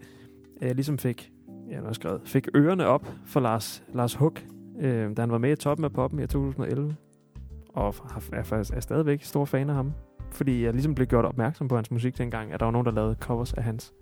[0.61, 1.32] jeg ligesom fik,
[1.70, 4.45] jeg har skrevet, fik ørerne op for Lars, Lars Huck,
[4.80, 6.95] øh, da han var med i toppen af poppen i 2011,
[7.70, 7.95] og
[8.32, 9.93] er, er, er stadigvæk stor fan af ham,
[10.32, 12.91] fordi jeg ligesom blev gjort opmærksom på hans musik dengang, at der var nogen, der
[12.91, 13.93] lavede covers af hans.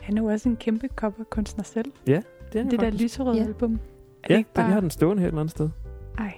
[0.00, 1.92] Han er jo også en kæmpe coverkunstner selv.
[2.06, 2.22] Det, er
[2.52, 3.02] Det der faktisk.
[3.02, 3.44] lyserøde Ja.
[3.44, 3.72] album.
[3.74, 3.78] Er
[4.28, 4.64] Ja, det ikke bare...
[4.64, 5.68] jeg har den stående her et eller andet sted.
[6.18, 6.34] Ej,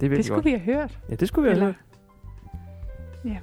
[0.00, 0.44] Det er det skulle godt.
[0.44, 0.98] vi have hørt.
[1.10, 1.74] Ja, det skulle vi have Eller-
[3.24, 3.32] hørt.
[3.32, 3.38] Ja.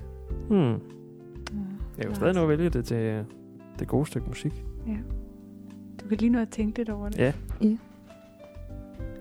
[0.47, 0.57] Hmm.
[0.57, 1.59] Mm,
[1.97, 2.15] Jeg Lars.
[2.17, 3.23] stadig nå at vælge det til øh,
[3.79, 4.63] det gode stykke musik.
[6.01, 7.17] Du kan lige nu at tænke lidt over det.
[7.17, 7.33] Ja.
[7.61, 7.67] Ja.
[7.67, 7.77] Det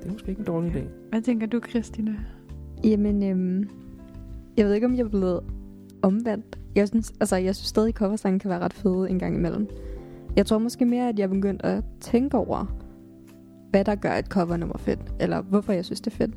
[0.08, 0.80] er måske ikke en dårlig idé.
[1.10, 2.12] Hvad tænker du, Christina?
[2.84, 3.68] Jamen, øhm,
[4.56, 5.40] jeg ved ikke, om jeg er blevet
[6.02, 6.58] omvendt.
[6.74, 9.68] Jeg synes, altså, jeg synes stadig, at coversange kan være ret fede en gang imellem.
[10.36, 12.76] Jeg tror måske mere, at jeg er begyndt at tænke over,
[13.70, 16.34] hvad der gør et covernummer fedt, eller hvorfor jeg synes, det er fedt.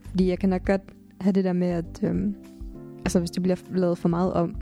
[0.00, 0.82] Fordi jeg kan nok godt
[1.20, 2.34] have det der med, at øhm,
[2.98, 4.56] altså, hvis det bliver lavet for meget om,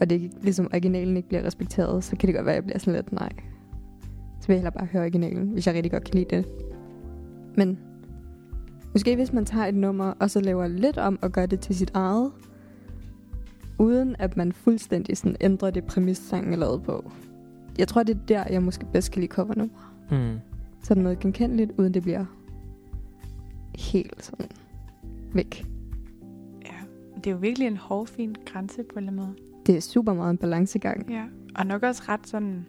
[0.00, 2.78] og det ligesom originalen ikke bliver respekteret, så kan det godt være, at jeg bliver
[2.78, 3.32] sådan lidt, nej.
[4.40, 6.46] Så vil jeg hellere bare høre originalen, hvis jeg rigtig godt kan lide det.
[7.56, 7.78] Men
[8.92, 11.76] Måske hvis man tager et nummer, og så laver lidt om og gør det til
[11.76, 12.30] sit eget,
[13.78, 17.10] uden at man fuldstændig sådan ændrer det præmis, sangen er lavet på.
[17.78, 19.94] Jeg tror, det er der, jeg måske bedst kan lide covernummer.
[20.10, 20.38] Hmm.
[20.82, 22.24] Sådan noget genkendeligt, uden det bliver
[23.78, 24.46] helt sådan
[25.32, 25.66] væk.
[26.64, 26.76] Ja,
[27.16, 29.36] det er jo virkelig en hårfin grænse på en eller anden måde.
[29.66, 31.10] Det er super meget en balancegang.
[31.10, 31.24] Ja,
[31.54, 32.66] og nok også ret sådan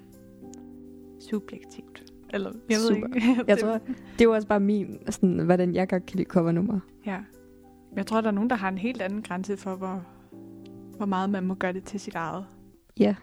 [1.19, 2.03] subjektivt.
[2.33, 3.07] Eller, jeg Super.
[3.07, 3.43] ved ikke.
[3.47, 3.71] Jeg tror,
[4.13, 6.79] det er jo også bare min, sådan, hvordan jeg godt kan lide covernummer.
[7.05, 7.17] Ja.
[7.95, 10.03] Jeg tror, der er nogen, der har en helt anden grænse for, hvor,
[10.97, 12.45] hvor meget man må gøre det til sit eget.
[12.99, 13.15] Ja.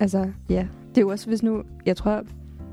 [0.00, 0.68] Altså, ja.
[0.88, 2.22] Det er jo også, hvis nu, jeg tror,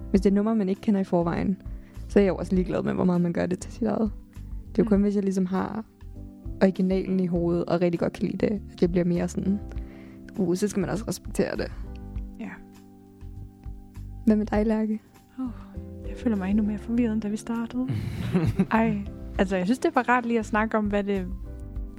[0.10, 1.62] hvis det er nummer, man ikke kender i forvejen,
[2.08, 4.12] så er jeg jo også ligeglad med, hvor meget man gør det til sit eget.
[4.72, 4.88] Det er jo Mm.
[4.90, 5.86] kun, hvis jeg ligesom har
[6.62, 9.60] originalen i hovedet, og rigtig godt kan lide det, at det bliver mere sådan,
[10.38, 11.72] uh, så skal man også respektere det.
[12.40, 12.50] Ja.
[14.26, 15.02] Hvad med dig, Lærke?
[16.08, 17.88] Jeg føler mig endnu mere forvirret, end da vi startede.
[18.72, 18.98] Ej,
[19.40, 21.28] altså jeg synes, det var rart lige at snakke om, hvad det,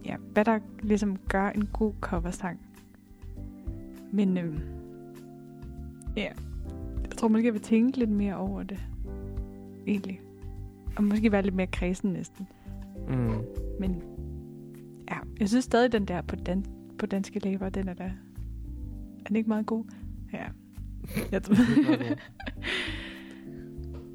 [0.05, 2.61] ja, hvad der ligesom gør en god coversang.
[4.13, 4.59] Men øhm,
[6.17, 6.29] ja,
[7.03, 8.79] jeg tror måske, jeg vil tænke lidt mere over det.
[9.87, 10.21] Egentlig.
[10.97, 12.47] Og måske være lidt mere kredsen næsten.
[13.09, 13.33] Mm.
[13.81, 14.03] Men
[15.11, 16.65] ja, jeg synes stadig, den der på, dan-
[16.99, 18.05] på danske læber, den er da...
[18.05, 19.85] Er den ikke meget god?
[20.33, 20.45] Ja.
[21.33, 21.55] Jeg tror,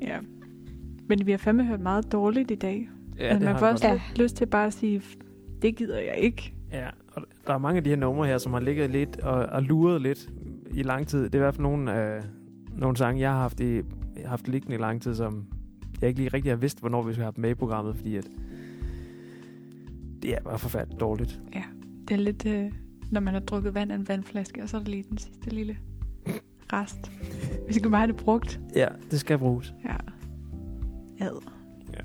[0.08, 0.20] ja.
[1.08, 2.90] Men vi har fandme hørt meget dårligt i dag.
[3.18, 5.02] Ja, altså, det man har får også lidt lyst til bare at sige,
[5.62, 6.54] det gider jeg ikke.
[6.72, 9.46] Ja, og der er mange af de her numre her, som har ligget lidt og,
[9.46, 10.30] og luret lidt
[10.74, 11.24] i lang tid.
[11.24, 12.24] Det er i hvert fald nogle, øh,
[12.78, 13.82] nogle sange, jeg har haft, i,
[14.26, 15.46] haft liggende i lang tid, som
[16.02, 18.16] jeg ikke lige rigtig har vidst, hvornår vi skulle have dem med i programmet, fordi
[18.16, 18.28] at
[20.22, 21.42] det er bare forfærdeligt dårligt.
[22.08, 22.72] Det er lidt, øh,
[23.12, 25.50] når man har drukket vand af en vandflaske, og så er der lige den sidste
[25.50, 25.78] lille
[26.74, 27.12] rest.
[27.68, 28.60] Vi skal bare have det brugt.
[28.76, 29.74] Ja, det skal bruges.
[29.86, 29.96] Ja.
[31.26, 31.42] Ad.
[31.94, 32.00] Ja.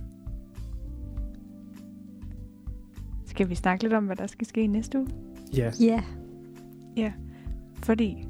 [3.27, 5.09] Skal vi snakke lidt om, hvad der skal ske næste uge?
[5.57, 6.03] Ja.
[6.97, 7.13] Ja.
[7.75, 8.27] Fordi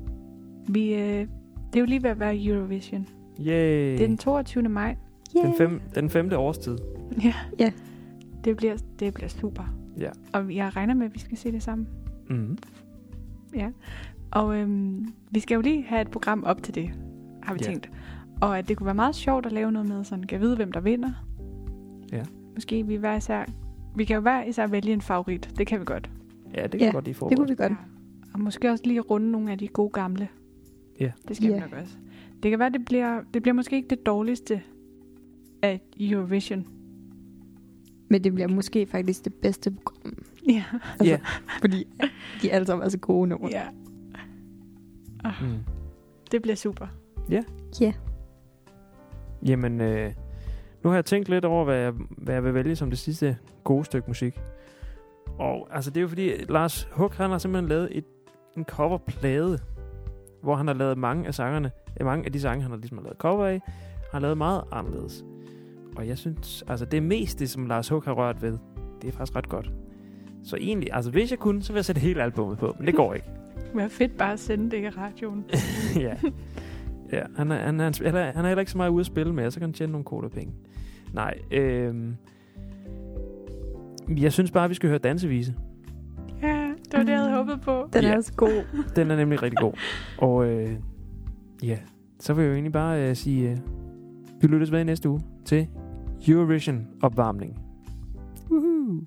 [0.68, 1.00] vi, øh,
[1.72, 3.06] det er jo lige ved at være Eurovision.
[3.40, 3.92] Yay.
[3.92, 4.68] Det er den 22.
[4.68, 4.96] maj.
[5.36, 5.46] Yeah.
[5.48, 6.78] den, fem, den femte årstid.
[7.24, 7.34] Ja.
[7.58, 7.72] Ja.
[8.44, 9.74] Det bliver, det bliver super.
[9.98, 10.10] Ja.
[10.32, 11.88] Og jeg regner med, at vi skal se det sammen.
[12.30, 12.58] Mm.
[13.54, 13.70] Ja.
[14.30, 16.90] Og øhm, vi skal jo lige have et program op til det,
[17.42, 17.66] har vi Ja.
[17.70, 17.90] tænkt.
[18.40, 20.72] Og at det kunne være meget sjovt at lave noget med, sådan kan vide, hvem
[20.72, 21.10] der vinder.
[22.12, 22.22] Ja.
[22.54, 23.44] Måske vi hver især...
[23.96, 25.50] Vi kan jo hver især vælge en favorit.
[25.58, 26.10] Det kan vi godt.
[26.54, 27.72] Ja, det kan Ja, ja, godt lige Det kunne vi godt.
[27.72, 27.76] Ja.
[28.34, 30.28] Og måske også lige runde nogle af de gode gamle.
[31.00, 31.12] Ja.
[31.28, 31.54] Det skal Ja.
[31.54, 31.94] vi nok også.
[32.42, 34.62] Det kan være, det bliver, det bliver måske ikke det dårligste
[35.62, 36.66] af Eurovision.
[38.10, 40.24] Men det bliver måske faktisk det bedste program.
[40.48, 40.64] Ja.
[40.82, 41.18] Altså, Ja.
[41.60, 41.86] Fordi
[42.42, 43.48] de er alle sammen er så gode numre.
[43.52, 43.62] ja.
[45.24, 45.58] Oh, Mm.
[46.32, 46.86] det bliver super.
[49.46, 50.12] Jamen, øh,
[50.84, 53.36] nu har jeg tænkt lidt over, hvad jeg, hvad jeg vil vælge som det sidste
[53.64, 54.40] gode stykke musik.
[55.38, 58.04] Og altså, det er jo fordi, Lars Huck, han har simpelthen lavet et,
[58.56, 59.58] en coverplade,
[60.42, 61.70] hvor han har lavet mange af sangerne,
[62.00, 63.60] mange af de sange, han har ligesom har lavet cover af,
[64.12, 65.24] har lavet meget anderledes.
[65.96, 68.58] Og jeg synes, altså det meste, som Lars Huck har rørt ved,
[69.02, 69.72] det er faktisk ret godt.
[70.44, 72.94] Så egentlig, altså hvis jeg kunne, så ville jeg sætte hele albumet på, men det
[72.94, 73.26] går ikke.
[73.72, 75.44] Det var fedt bare at sende det i radioen.
[76.06, 76.14] ja.
[77.12, 79.06] Ja, han er, han, er, han, er, han er heller ikke så meget ude at
[79.06, 80.54] spille med, så kan han tjene nogle koder penge.
[81.12, 82.16] Nej, øhm,
[84.08, 85.54] jeg synes bare, vi skal høre dansevise.
[86.92, 87.88] Det var det, jeg havde håbet på.
[87.92, 88.16] Den er Ja.
[88.16, 88.64] også god.
[88.96, 89.72] Den er nemlig rigtig god.
[90.18, 90.72] Og øh,
[91.62, 91.78] ja,
[92.20, 93.58] så vil jeg jo egentlig bare øh, sige, øh,
[94.40, 95.68] vi lyttes ved i næste uge til
[96.28, 97.58] Eurovision opvarmning.
[98.50, 99.00] Woohoo!